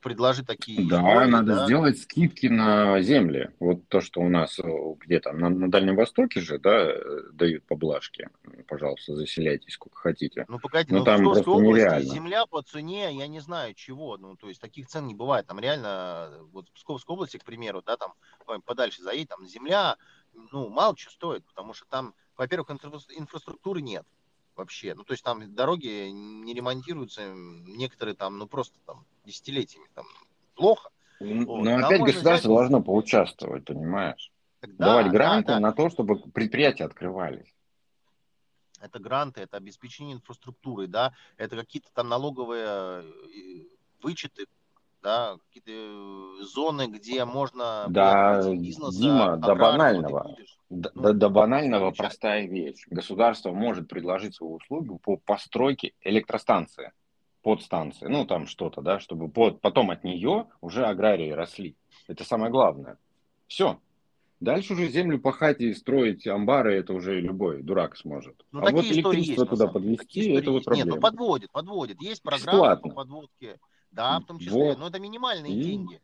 предложи 0.00 0.44
такие. 0.44 0.88
Да, 0.88 0.98
истории, 0.98 1.30
надо 1.30 1.54
да? 1.54 1.64
сделать 1.66 1.98
скидки 1.98 2.46
на 2.46 3.00
земли. 3.02 3.50
Вот 3.58 3.88
то, 3.88 4.00
что 4.00 4.20
у 4.20 4.28
нас 4.28 4.58
э, 4.58 4.62
где-то 5.00 5.32
на, 5.32 5.48
на 5.48 5.70
Дальнем 5.70 5.96
Востоке 5.96 6.40
же, 6.40 6.58
да, 6.58 6.92
дают 7.32 7.64
поблажки. 7.66 8.28
Пожалуйста, 8.66 9.16
заселяйтесь 9.16 9.74
сколько 9.74 9.98
хотите. 9.98 10.44
Ну, 10.48 10.58
погоди, 10.58 10.92
Но 10.92 10.98
ну, 10.98 11.04
там 11.04 11.20
в 11.20 11.30
Псковской 11.30 11.54
области 11.54 11.84
нереально. 11.84 12.14
земля 12.14 12.46
по 12.46 12.62
цене, 12.62 13.14
я 13.16 13.26
не 13.26 13.40
знаю 13.40 13.74
чего. 13.74 14.16
Ну, 14.16 14.37
то 14.37 14.48
есть 14.48 14.61
таких 14.61 14.88
цен 14.88 15.06
не 15.06 15.14
бывает. 15.14 15.46
Там 15.46 15.58
реально, 15.58 16.30
вот 16.52 16.68
в 16.68 16.72
Псковской 16.72 17.14
области, 17.14 17.37
к 17.37 17.44
примеру, 17.44 17.82
да, 17.84 17.96
там 17.96 18.12
подальше 18.64 19.02
заедь, 19.02 19.28
там 19.28 19.46
земля, 19.46 19.96
ну, 20.52 20.68
мало 20.68 20.96
что 20.96 21.11
стоит, 21.11 21.44
потому 21.44 21.74
что 21.74 21.87
там, 21.87 22.14
во-первых, 22.37 22.70
инфраструктуры 22.70 23.82
нет 23.82 24.04
вообще. 24.59 24.94
Ну, 24.94 25.05
то 25.05 25.12
есть 25.12 25.25
там 25.25 25.55
дороги 25.55 26.11
не 26.11 26.53
ремонтируются, 26.53 27.33
некоторые 27.33 28.14
там, 28.14 28.38
ну, 28.38 28.47
просто 28.47 28.79
там 28.85 29.07
десятилетиями 29.25 29.87
там 29.94 30.05
плохо. 30.55 30.90
Ну, 31.21 31.47
вот. 31.47 31.64
Но 31.64 31.87
опять 31.87 32.01
государство 32.01 32.49
взять... 32.49 32.59
должно 32.59 32.83
поучаствовать, 32.83 33.64
понимаешь? 33.64 34.31
Да, 34.61 34.87
Давать 34.87 35.11
гранты 35.11 35.49
да, 35.49 35.55
да. 35.55 35.61
на 35.61 35.73
то, 35.73 35.88
чтобы 35.88 36.16
предприятия 36.16 36.85
открывались. 36.85 37.55
Это 38.81 38.99
гранты, 38.99 39.40
это 39.40 39.57
обеспечение 39.57 40.14
инфраструктуры, 40.16 40.87
да, 40.87 41.12
это 41.37 41.57
какие-то 41.57 41.88
там 41.92 42.09
налоговые 42.09 42.66
э, 42.66 43.03
вычеты, 44.03 44.47
да, 45.02 45.37
какие-то 45.46 45.70
э, 45.70 46.44
зоны, 46.44 46.87
где 46.88 47.24
можно 47.24 47.87
да, 47.88 48.42
бизнеса, 48.52 49.00
Дима, 49.00 49.37
до 49.37 49.54
банального. 49.54 50.37
До, 50.70 50.90
ну, 50.94 51.12
до 51.12 51.28
банального 51.28 51.90
простая 51.92 52.46
вещь. 52.46 52.87
Государство 52.90 53.52
может 53.52 53.88
предложить 53.88 54.34
свою 54.34 54.54
услугу 54.54 54.98
по 54.98 55.16
постройке 55.16 55.92
электростанции, 56.02 56.92
подстанции, 57.42 58.06
ну 58.06 58.26
там 58.26 58.46
что-то, 58.46 58.82
да, 58.82 58.98
чтобы 59.00 59.28
под, 59.28 59.61
потом 59.61 59.90
от 59.90 60.04
нее 60.04 60.46
уже 60.61 60.84
аграрии 60.84 61.30
росли. 61.30 61.76
Это 62.06 62.24
самое 62.24 62.50
главное. 62.50 62.98
Все. 63.46 63.78
Дальше 64.40 64.74
уже 64.74 64.88
землю 64.88 65.18
пахать 65.18 65.61
и 65.61 65.74
строить 65.74 66.26
амбары, 66.26 66.76
это 66.76 66.92
уже 66.92 67.20
любой 67.20 67.62
дурак 67.62 67.96
сможет. 67.96 68.44
Ну, 68.52 68.61
а 68.61 68.70
вот 68.70 68.84
электричество 68.84 69.42
есть, 69.42 69.50
туда 69.50 69.66
подвести, 69.66 70.30
это 70.30 70.52
вот 70.52 70.64
проблема. 70.64 70.87
Нет, 70.87 70.94
ну 70.94 71.00
подводит, 71.00 71.50
подводит. 71.50 72.00
Есть 72.00 72.22
программа 72.22 72.52
Бесплатно. 72.52 72.88
по 72.90 72.94
подводке. 72.94 73.58
Да, 73.90 74.20
в 74.20 74.24
том 74.24 74.38
числе. 74.38 74.53
Вот. 74.53 74.79
Но 74.79 74.88
это 74.88 74.98
минимальные 74.98 75.55
и... 75.55 75.62
деньги. 75.62 76.01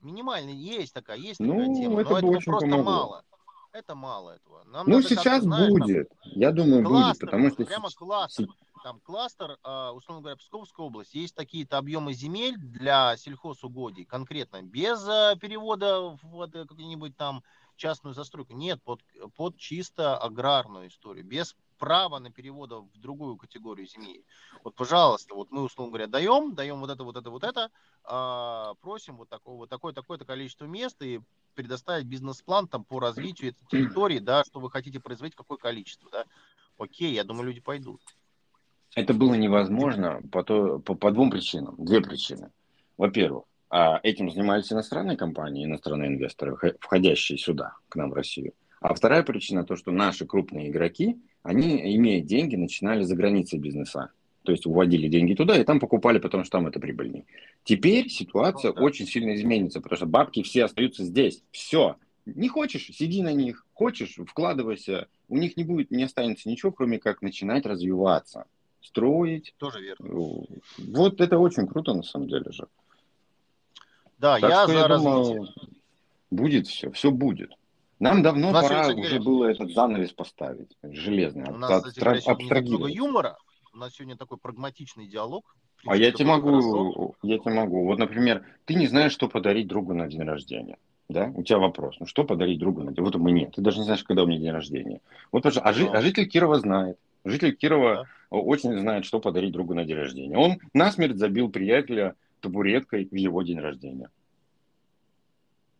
Минимальные 0.00 0.56
есть 0.56 0.94
такая, 0.94 1.18
есть 1.18 1.40
ну, 1.40 1.52
такая 1.52 1.74
тема. 1.74 2.00
Это 2.00 2.10
но 2.10 2.18
этого 2.18 2.40
просто 2.40 2.68
помогло. 2.68 2.82
мало. 2.82 3.24
Это 3.72 3.94
мало 3.94 4.30
этого. 4.30 4.64
Нам 4.64 4.88
ну, 4.88 5.00
сейчас 5.02 5.42
знаешь, 5.44 5.70
будет. 5.70 6.08
Там, 6.08 6.32
Я 6.34 6.50
думаю, 6.50 6.84
кластер, 6.84 7.26
будет, 7.26 7.30
потому 7.30 7.50
что... 7.50 7.64
Прямо 7.64 7.90
кластер. 7.90 8.48
Там 8.82 8.98
кластер, 9.00 9.58
а, 9.62 9.92
условно 9.92 10.22
говоря, 10.22 10.36
Псковская 10.36 10.86
область. 10.86 11.14
Есть 11.14 11.34
такие-то 11.34 11.76
объемы 11.76 12.14
земель 12.14 12.56
для 12.56 13.16
сельхозугодий 13.16 14.06
конкретно, 14.06 14.62
без 14.62 15.06
а, 15.06 15.36
перевода 15.36 16.18
в 16.22 16.50
какую-нибудь 16.50 17.16
там 17.16 17.42
частную 17.76 18.14
застройку. 18.14 18.54
Нет, 18.54 18.82
под, 18.82 19.02
под 19.36 19.56
чисто 19.56 20.16
аграрную 20.16 20.88
историю, 20.88 21.24
без 21.24 21.54
права 21.80 22.20
на 22.20 22.30
перевода 22.30 22.76
в 22.76 23.00
другую 23.00 23.36
категорию 23.36 23.88
земли. 23.88 24.24
Вот, 24.62 24.74
пожалуйста, 24.76 25.34
вот 25.34 25.50
мы, 25.50 25.62
условно 25.62 25.92
говоря, 25.92 26.06
даем, 26.06 26.54
даем 26.54 26.78
вот 26.78 26.90
это, 26.90 27.02
вот 27.02 27.16
это, 27.16 27.30
вот 27.30 27.42
это, 27.42 27.70
а, 28.04 28.74
просим 28.82 29.16
вот 29.16 29.28
такого, 29.28 29.66
такое, 29.66 29.92
такое-то 29.92 30.24
количество 30.24 30.66
мест 30.66 31.02
и 31.02 31.20
предоставить 31.54 32.06
бизнес-план 32.06 32.68
там 32.68 32.84
по 32.84 33.00
развитию 33.00 33.50
этой 33.50 33.66
территории, 33.66 34.18
да, 34.18 34.44
что 34.44 34.60
вы 34.60 34.70
хотите 34.70 35.00
производить, 35.00 35.34
какое 35.34 35.58
количество, 35.58 36.08
да. 36.12 36.24
Окей, 36.78 37.12
я 37.14 37.24
думаю, 37.24 37.46
люди 37.46 37.60
пойдут. 37.60 38.00
Это 38.94 39.14
было 39.14 39.34
невозможно 39.34 40.20
по, 40.30 40.44
то, 40.44 40.78
по, 40.80 40.94
по 40.94 41.10
двум 41.10 41.30
причинам. 41.30 41.74
Две 41.78 42.00
причины. 42.00 42.50
Во-первых, 42.98 43.44
а 43.70 44.00
этим 44.02 44.30
занимались 44.30 44.72
иностранные 44.72 45.16
компании, 45.16 45.64
иностранные 45.64 46.08
инвесторы, 46.08 46.56
входящие 46.80 47.38
сюда, 47.38 47.76
к 47.88 47.96
нам 47.96 48.10
в 48.10 48.14
Россию. 48.14 48.52
А 48.80 48.94
вторая 48.94 49.22
причина 49.22 49.64
то, 49.64 49.76
что 49.76 49.92
наши 49.92 50.26
крупные 50.26 50.70
игроки, 50.70 51.20
они, 51.42 51.96
имея 51.96 52.22
деньги, 52.22 52.56
начинали 52.56 53.02
за 53.02 53.14
границей 53.14 53.58
бизнеса. 53.58 54.10
То 54.42 54.52
есть 54.52 54.66
уводили 54.66 55.06
деньги 55.08 55.34
туда 55.34 55.58
и 55.58 55.64
там 55.64 55.80
покупали, 55.80 56.18
потому 56.18 56.44
что 56.44 56.52
там 56.52 56.66
это 56.66 56.80
прибыльнее. 56.80 57.26
Теперь 57.62 58.08
ситуация 58.08 58.70
ну, 58.70 58.76
да. 58.76 58.82
очень 58.82 59.06
сильно 59.06 59.34
изменится, 59.34 59.82
потому 59.82 59.98
что 59.98 60.06
бабки 60.06 60.42
все 60.42 60.64
остаются 60.64 61.04
здесь. 61.04 61.42
Все. 61.50 61.96
Не 62.24 62.48
хочешь, 62.48 62.86
сиди 62.86 63.22
на 63.22 63.34
них. 63.34 63.66
Хочешь, 63.74 64.16
вкладывайся. 64.26 65.08
У 65.28 65.36
них 65.36 65.58
не 65.58 65.64
будет, 65.64 65.90
не 65.90 66.04
останется 66.04 66.48
ничего, 66.48 66.72
кроме 66.72 66.98
как 66.98 67.20
начинать 67.20 67.66
развиваться, 67.66 68.46
строить. 68.80 69.54
Тоже 69.58 69.82
верно. 69.82 70.46
Вот 70.78 71.20
это 71.20 71.38
очень 71.38 71.66
круто 71.66 71.92
на 71.92 72.02
самом 72.02 72.28
деле 72.28 72.50
же. 72.50 72.66
Да, 74.18 74.38
так 74.38 74.50
я 74.50 74.66
за 74.66 74.72
я. 74.72 74.88
Думаю, 74.88 75.48
будет 76.30 76.66
все, 76.66 76.90
все 76.92 77.10
будет. 77.10 77.52
Нам 78.00 78.22
давно 78.22 78.52
пора 78.52 78.86
уже 78.86 78.94
говоря, 78.94 79.20
было 79.20 79.44
этот 79.44 79.72
занавес 79.72 80.12
поставить, 80.12 80.74
железный. 80.82 81.50
У 81.50 81.56
нас, 81.56 81.84
кстати, 81.84 82.26
абстра- 82.26 82.62
много 82.62 82.86
юмора, 82.86 83.36
у 83.74 83.76
нас 83.76 83.94
сегодня 83.94 84.16
такой 84.16 84.38
прагматичный 84.38 85.06
диалог. 85.06 85.54
А 85.86 85.96
я 85.96 86.10
тебе 86.10 86.28
могу, 86.28 86.50
хорошо. 86.50 87.14
я 87.22 87.38
тебе 87.38 87.52
могу. 87.52 87.84
Вот, 87.84 87.98
например, 87.98 88.44
ты 88.64 88.74
не 88.74 88.86
знаешь, 88.86 89.12
что 89.12 89.28
подарить 89.28 89.68
другу 89.68 89.92
на 89.92 90.08
день 90.08 90.22
рождения. 90.22 90.78
Да? 91.10 91.30
У 91.34 91.42
тебя 91.42 91.58
вопрос. 91.58 91.96
Ну, 92.00 92.06
что 92.06 92.24
подарить 92.24 92.58
другу 92.58 92.82
на 92.82 92.92
день? 92.92 93.04
Вот 93.04 93.14
нет. 93.16 93.54
Ты 93.54 93.62
даже 93.62 93.78
не 93.78 93.84
знаешь, 93.84 94.04
когда 94.04 94.22
у 94.22 94.26
меня 94.26 94.38
день 94.38 94.52
рождения. 94.52 95.00
Вот, 95.30 95.44
а, 95.44 95.72
жи, 95.72 95.86
а 95.86 96.00
житель 96.00 96.28
Кирова 96.28 96.58
знает. 96.58 96.98
Житель 97.24 97.54
Кирова 97.54 98.06
да. 98.30 98.36
очень 98.36 98.78
знает, 98.78 99.04
что 99.04 99.20
подарить 99.20 99.52
другу 99.52 99.74
на 99.74 99.84
день 99.84 99.96
рождения. 99.96 100.38
Он 100.38 100.58
насмерть 100.72 101.18
забил 101.18 101.50
приятеля 101.50 102.14
табуреткой 102.40 103.08
в 103.10 103.14
его 103.14 103.42
день 103.42 103.58
рождения. 103.58 104.08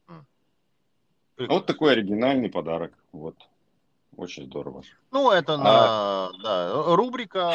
Прекрасно. 0.07 0.27
Вот 1.49 1.67
такой 1.67 1.93
оригинальный 1.93 2.51
подарок. 2.51 2.93
Вот. 3.13 3.37
Очень 4.17 4.47
здорово. 4.47 4.83
Ну, 5.11 5.31
это 5.31 5.57
на 5.57 5.65
а... 5.67 6.31
да, 6.43 6.95
рубрика 6.95 7.55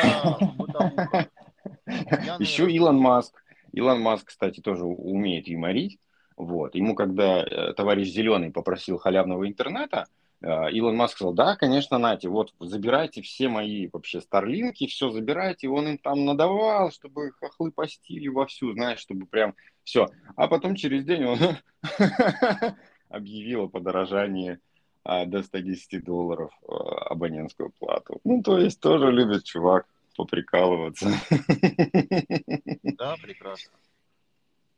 Еще 2.40 2.72
Илон 2.72 2.98
Маск. 2.98 3.44
Илон 3.74 4.02
Маск, 4.02 4.28
кстати, 4.28 4.62
тоже 4.62 4.86
умеет 4.86 5.48
юморить. 5.48 6.00
Вот. 6.38 6.76
Ему, 6.76 6.96
когда 6.96 7.44
э, 7.44 7.74
товарищ 7.74 8.10
Зеленый 8.10 8.52
попросил 8.52 8.98
халявного 8.98 9.48
интернета, 9.48 10.08
э, 10.42 10.72
Илон 10.72 10.96
Маск 10.96 11.16
сказал, 11.16 11.34
да, 11.34 11.56
конечно, 11.56 11.98
Нати, 11.98 12.28
вот 12.28 12.54
забирайте 12.60 13.22
все 13.22 13.48
мои 13.48 13.90
вообще 13.92 14.22
старлинки, 14.22 14.88
все 14.88 15.10
забирайте. 15.12 15.70
Он 15.70 15.88
им 15.88 15.98
там 15.98 16.26
надавал, 16.26 16.92
чтобы 16.92 17.32
хохлы 17.40 17.72
постили 17.72 18.28
вовсю, 18.28 18.74
знаешь, 18.74 19.00
чтобы 19.00 19.26
прям 19.28 19.56
все. 19.84 20.08
А 20.36 20.48
потом 20.48 20.76
через 20.76 21.06
день 21.06 21.26
он 21.26 21.38
объявил 23.16 23.64
о 23.64 23.70
подорожании 23.70 24.60
а, 25.04 25.26
до 25.26 25.44
110 25.44 26.04
долларов 26.04 26.52
а, 26.68 26.74
абонентскую 27.10 27.72
плату. 27.80 28.20
Ну, 28.24 28.42
то 28.42 28.58
есть 28.58 28.80
тоже 28.80 29.12
любит 29.12 29.44
чувак 29.44 29.88
поприкалываться. 30.16 31.10
Да, 32.98 33.16
прекрасно. 33.22 33.74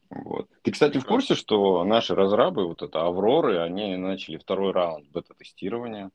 Вот. 0.10 0.50
Ты, 0.64 0.72
кстати, 0.72 0.94
прекрасно. 0.94 1.02
в 1.02 1.14
курсе, 1.14 1.36
что 1.36 1.84
наши 1.84 2.16
разрабы, 2.16 2.66
вот 2.66 2.82
это 2.82 3.06
Авроры, 3.06 3.60
они 3.60 3.96
начали 3.98 4.38
второй 4.38 4.72
раунд 4.72 5.08
бета-тестирования. 5.12 6.10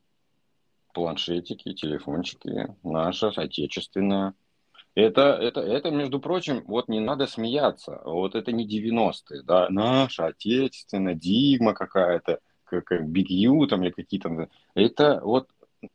Планшетики, 0.95 1.73
телефончики, 1.75 2.75
наши, 2.83 3.27
отечественные. 3.27 4.35
Это, 4.95 5.39
это, 5.41 5.61
это, 5.61 5.91
между 5.91 6.21
прочим, 6.21 6.65
вот 6.67 6.89
не 6.89 7.01
надо 7.01 7.27
смеяться. 7.27 8.01
Вот 8.05 8.35
это 8.35 8.53
не 8.53 8.67
90-е, 8.67 9.43
да, 9.43 9.69
наша 9.71 10.27
отечественная, 10.27 11.15
Дигма 11.15 11.73
какая-то, 11.73 12.41
как, 12.65 12.85
как 12.85 13.03
Big 13.03 13.29
U 13.29 13.67
там 13.67 13.83
или 13.83 13.91
какие-то. 13.91 14.49
Это 14.75 15.21
вот 15.25 15.49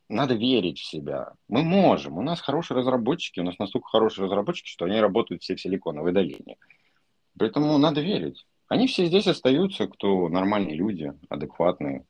надо 0.09 0.33
верить 0.33 0.79
в 0.79 0.85
себя. 0.85 1.33
Мы 1.47 1.63
можем. 1.63 2.17
У 2.17 2.21
нас 2.21 2.41
хорошие 2.41 2.77
разработчики, 2.77 3.39
у 3.39 3.43
нас 3.43 3.59
настолько 3.59 3.87
хорошие 3.89 4.25
разработчики, 4.25 4.67
что 4.67 4.85
они 4.85 4.99
работают 4.99 5.43
все 5.43 5.55
в 5.55 5.61
силиконовой 5.61 6.11
долине. 6.11 6.57
Поэтому 7.37 7.77
надо 7.77 8.01
верить. 8.01 8.45
Они 8.67 8.87
все 8.87 9.05
здесь 9.05 9.27
остаются, 9.27 9.87
кто 9.87 10.27
нормальные 10.27 10.75
люди, 10.75 11.13
адекватные. 11.29 12.05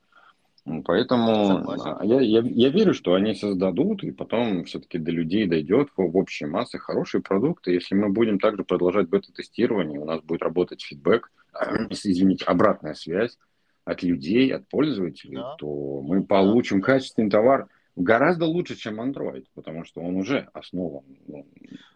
Поэтому 0.86 1.70
а, 1.70 2.04
я, 2.04 2.20
я, 2.20 2.42
я 2.42 2.70
верю, 2.70 2.94
что 2.94 3.14
они 3.14 3.34
создадут, 3.34 4.04
и 4.04 4.12
потом 4.12 4.66
все-таки 4.66 4.98
до 4.98 5.12
людей 5.12 5.48
дойдет 5.48 5.90
в, 5.96 6.02
в 6.02 6.18
общей 6.18 6.46
массе 6.46 6.78
хорошие 6.78 7.22
продукты. 7.22 7.72
Если 7.72 7.96
мы 7.96 8.10
будем 8.10 8.38
также 8.38 8.64
продолжать 8.64 9.08
бета-тестирование, 9.08 10.00
у 10.00 10.06
нас 10.06 10.22
будет 10.22 10.42
работать 10.42 10.82
фидбэк, 10.82 11.32
извините, 11.90 12.44
обратная 12.46 12.96
связь 12.96 13.38
от 13.86 14.04
людей, 14.04 14.54
от 14.54 14.68
пользователей, 14.68 15.38
да. 15.38 15.56
то 15.58 16.02
мы 16.02 16.24
получим 16.24 16.82
качественный 16.82 17.30
товар 17.30 17.70
гораздо 17.96 18.46
лучше, 18.46 18.76
чем 18.76 19.00
Android, 19.00 19.46
потому 19.54 19.86
что 19.86 20.02
он 20.02 20.18
уже 20.18 20.50
основан. 20.54 21.06
Ну, 21.28 21.46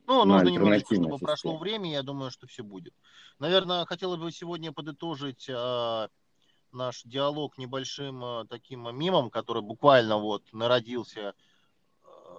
ну 0.08 0.26
нужно 0.26 0.48
немножечко, 0.48 0.96
чтобы 0.96 1.12
системе. 1.12 1.28
прошло 1.28 1.58
время, 1.58 1.92
я 1.92 2.04
думаю, 2.04 2.32
что 2.32 2.48
все 2.48 2.64
будет. 2.64 2.94
Наверное, 3.40 3.86
хотелось 3.86 4.20
бы 4.20 4.32
сегодня 4.32 4.72
подытожить 4.72 5.48
э, 5.50 6.08
наш 6.74 7.04
диалог 7.04 7.58
небольшим 7.58 8.24
э, 8.24 8.46
таким 8.50 8.96
мемом, 8.96 9.30
который 9.30 9.62
буквально 9.62 10.18
вот 10.18 10.44
народился 10.54 11.20
э, 11.22 11.34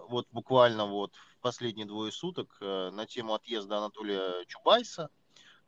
вот 0.09 0.27
буквально 0.31 0.87
вот 0.87 1.15
в 1.15 1.41
последние 1.41 1.87
двое 1.87 2.13
суток 2.13 2.57
э, 2.61 2.91
на 2.91 3.07
тему 3.07 3.35
отъезда 3.35 3.79
Анатолия 3.79 4.45
Чубайса. 4.47 5.11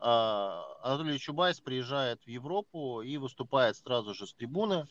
Э, 0.00 0.60
Анатолий 0.82 1.18
Чубайс 1.18 1.60
приезжает 1.60 2.22
в 2.24 2.28
Европу 2.28 3.02
и 3.02 3.16
выступает 3.16 3.76
сразу 3.76 4.14
же 4.14 4.26
с 4.26 4.34
трибуны 4.34 4.86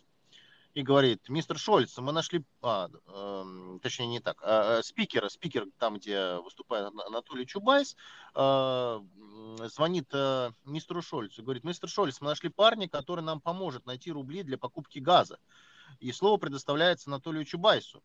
и 0.73 0.81
говорит, 0.81 1.29
мистер 1.29 1.57
Шольц, 1.57 1.97
мы 1.97 2.11
нашли, 2.11 2.43
а, 2.61 2.89
э, 3.07 3.79
точнее 3.81 4.07
не 4.07 4.19
так, 4.19 4.37
а, 4.41 4.81
спикера, 4.81 5.29
спикер 5.29 5.67
там, 5.77 5.97
где 5.97 6.37
выступает 6.37 6.91
Анатолий 7.05 7.45
Чубайс, 7.45 7.95
э, 8.35 8.99
звонит 9.71 10.07
э, 10.13 10.51
мистеру 10.65 11.01
Шольцу, 11.01 11.43
говорит, 11.43 11.63
мистер 11.63 11.89
Шольц, 11.89 12.21
мы 12.21 12.27
нашли 12.27 12.49
парня, 12.49 12.89
который 12.89 13.23
нам 13.23 13.39
поможет 13.39 13.85
найти 13.85 14.11
рубли 14.11 14.43
для 14.43 14.57
покупки 14.57 14.99
газа. 14.99 15.37
И 15.99 16.11
слово 16.11 16.37
предоставляется 16.37 17.09
Анатолию 17.09 17.45
Чубайсу. 17.45 18.01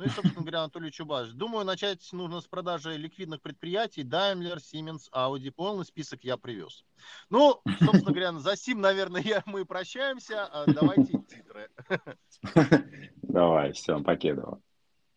Ну 0.00 0.06
и, 0.06 0.08
собственно 0.08 0.40
говоря, 0.40 0.60
Анатолий 0.60 0.90
Чубайс. 0.90 1.28
Думаю, 1.32 1.66
начать 1.66 2.10
нужно 2.12 2.40
с 2.40 2.46
продажи 2.46 2.96
ликвидных 2.96 3.42
предприятий 3.42 4.02
Daimler, 4.02 4.56
Siemens, 4.56 5.10
Audi. 5.12 5.50
Полный 5.50 5.84
список 5.84 6.24
я 6.24 6.38
привез. 6.38 6.86
Ну, 7.28 7.60
собственно 7.80 8.10
говоря, 8.10 8.32
за 8.32 8.56
сим, 8.56 8.80
наверное, 8.80 9.20
я, 9.20 9.42
мы 9.44 9.66
прощаемся. 9.66 10.46
А 10.46 10.64
давайте 10.64 11.18
титры. 11.28 11.68
Давай, 13.22 13.72
все, 13.72 14.02
Покедова. 14.02 14.62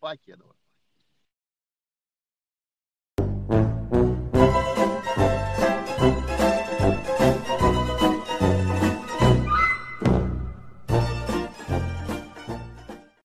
Покедова. 0.00 0.53